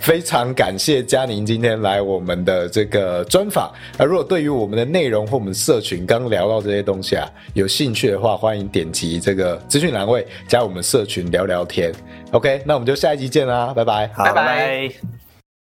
[0.00, 3.72] 非常感谢嘉宁今天来我们的这个专访。
[3.96, 11.92] 啊如果对于我们的内容或我们社群刚聊到这些东西啊，有兴趣的话，欢迎点击这个资讯栏位加我们社群聊聊天。
[12.32, 15.23] OK，那我们就下一集见啦，拜拜，拜拜。